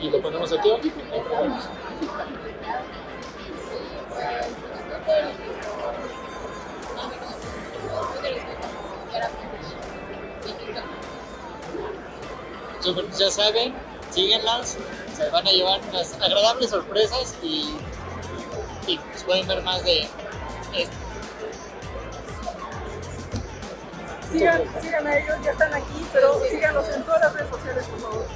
y 0.00 0.10
lo 0.10 0.20
ponemos 0.20 0.52
aquí 0.52 0.70
abajo. 0.70 0.82
Ya 13.16 13.30
saben, 13.30 13.74
síguenlas, 14.10 14.76
se 15.16 15.30
van 15.30 15.46
a 15.46 15.50
llevar 15.52 15.80
unas 15.88 16.20
agradables 16.20 16.70
sorpresas 16.70 17.36
y 17.40 17.76
pues 19.24 19.44
pueden 19.44 19.46
ver 19.46 19.62
más 19.62 19.84
de 19.84 20.00
esto. 20.00 20.96
Sigan, 24.32 24.62
sigan 24.80 25.06
a 25.06 25.18
ellos, 25.18 25.36
ya 25.44 25.50
están 25.50 25.74
aquí, 25.74 26.06
pero 26.12 26.40
síganlos 26.48 26.88
en 26.88 27.02
todas 27.02 27.20
las 27.20 27.34
redes 27.34 27.50
sociales, 27.50 27.84
por 27.86 28.00
favor. 28.00 28.26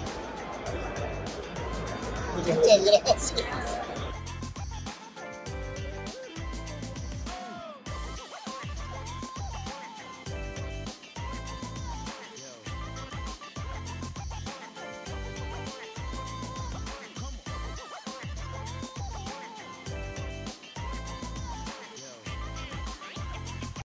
Muchas 2.47 2.85
gracias. 2.85 3.86